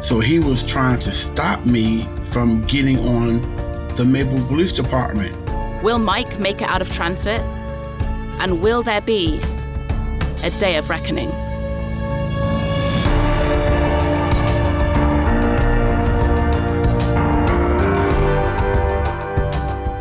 So 0.00 0.20
he 0.20 0.38
was 0.38 0.62
trying 0.62 0.98
to 1.00 1.12
stop 1.12 1.66
me 1.66 2.08
from 2.24 2.62
getting 2.62 2.98
on 3.00 3.59
the 4.00 4.06
Maple 4.06 4.42
Police 4.46 4.72
Department. 4.72 5.36
Will 5.82 5.98
Mike 5.98 6.38
make 6.38 6.62
it 6.62 6.68
out 6.70 6.80
of 6.80 6.90
transit? 6.90 7.38
And 8.40 8.62
will 8.62 8.82
there 8.82 9.02
be 9.02 9.38
a 10.42 10.48
day 10.58 10.76
of 10.76 10.88
reckoning? 10.88 11.28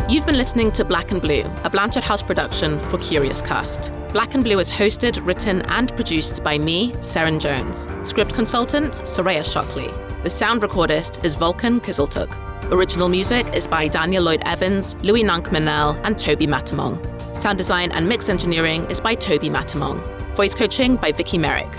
You've 0.10 0.26
been 0.26 0.38
listening 0.38 0.72
to 0.72 0.86
Black 0.86 1.12
and 1.12 1.22
Blue, 1.22 1.44
a 1.66 1.70
Blanchard 1.70 2.06
House 2.06 2.24
production 2.24 2.80
for 2.80 2.98
Curious 3.00 3.42
Cast. 3.42 3.92
Black 4.14 4.34
and 4.34 4.46
Blue 4.46 4.60
is 4.60 4.72
hosted, 4.72 5.26
written, 5.26 5.62
and 5.64 5.94
produced 5.98 6.42
by 6.42 6.58
me, 6.58 6.94
Seren 7.02 7.38
Jones. 7.38 7.90
Script 8.08 8.34
consultant, 8.34 8.94
Soraya 9.04 9.44
Shockley. 9.44 9.90
The 10.24 10.30
sound 10.30 10.62
recordist 10.62 11.26
is 11.26 11.36
Vulcan 11.36 11.82
Kizeltuk. 11.82 12.49
Original 12.72 13.10
music 13.10 13.52
is 13.56 13.68
by 13.68 13.88
Daniel 13.88 14.22
Lloyd 14.22 14.44
Evans, 14.46 14.96
Louis 15.02 15.24
Nank 15.24 15.48
Manel, 15.48 16.00
and 16.04 16.16
Toby 16.16 16.46
Matamong. 16.46 17.00
Sound 17.36 17.58
design 17.58 17.92
and 17.92 18.08
mix 18.08 18.30
engineering 18.30 18.86
is 18.92 19.02
by 19.02 19.16
Toby 19.16 19.50
Matamong. 19.50 20.00
Voice 20.36 20.54
coaching 20.54 20.96
by 20.96 21.12
Vicky 21.12 21.40
Merrick. 21.40 21.72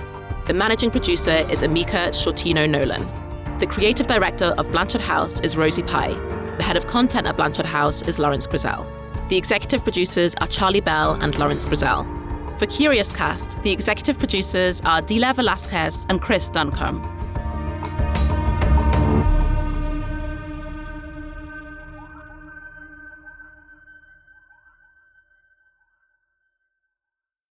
The 0.46 0.52
managing 0.52 0.90
producer 0.90 1.46
is 1.48 1.62
Amika 1.62 2.08
Shortino 2.08 2.68
Nolan. 2.68 3.06
The 3.60 3.68
creative 3.68 4.08
director 4.08 4.46
of 4.58 4.68
Blanchard 4.72 5.00
House 5.00 5.40
is 5.42 5.56
Rosie 5.56 5.84
Pye. 5.84 6.14
The 6.56 6.64
head 6.64 6.76
of 6.76 6.88
content 6.88 7.28
at 7.28 7.36
Blanchard 7.36 7.66
House 7.66 8.02
is 8.02 8.18
Laurence 8.18 8.48
Grissell. 8.48 8.84
The 9.28 9.36
executive 9.36 9.84
producers 9.84 10.34
are 10.40 10.48
Charlie 10.48 10.80
Bell 10.80 11.12
and 11.20 11.38
Laurence 11.38 11.66
Grissell. 11.66 12.04
For 12.58 12.66
Curious 12.66 13.12
Cast, 13.12 13.62
the 13.62 13.70
executive 13.70 14.18
producers 14.18 14.80
are 14.80 15.00
Dila 15.00 15.36
Velasquez 15.36 16.04
and 16.08 16.20
Chris 16.20 16.48
Duncombe. 16.48 17.19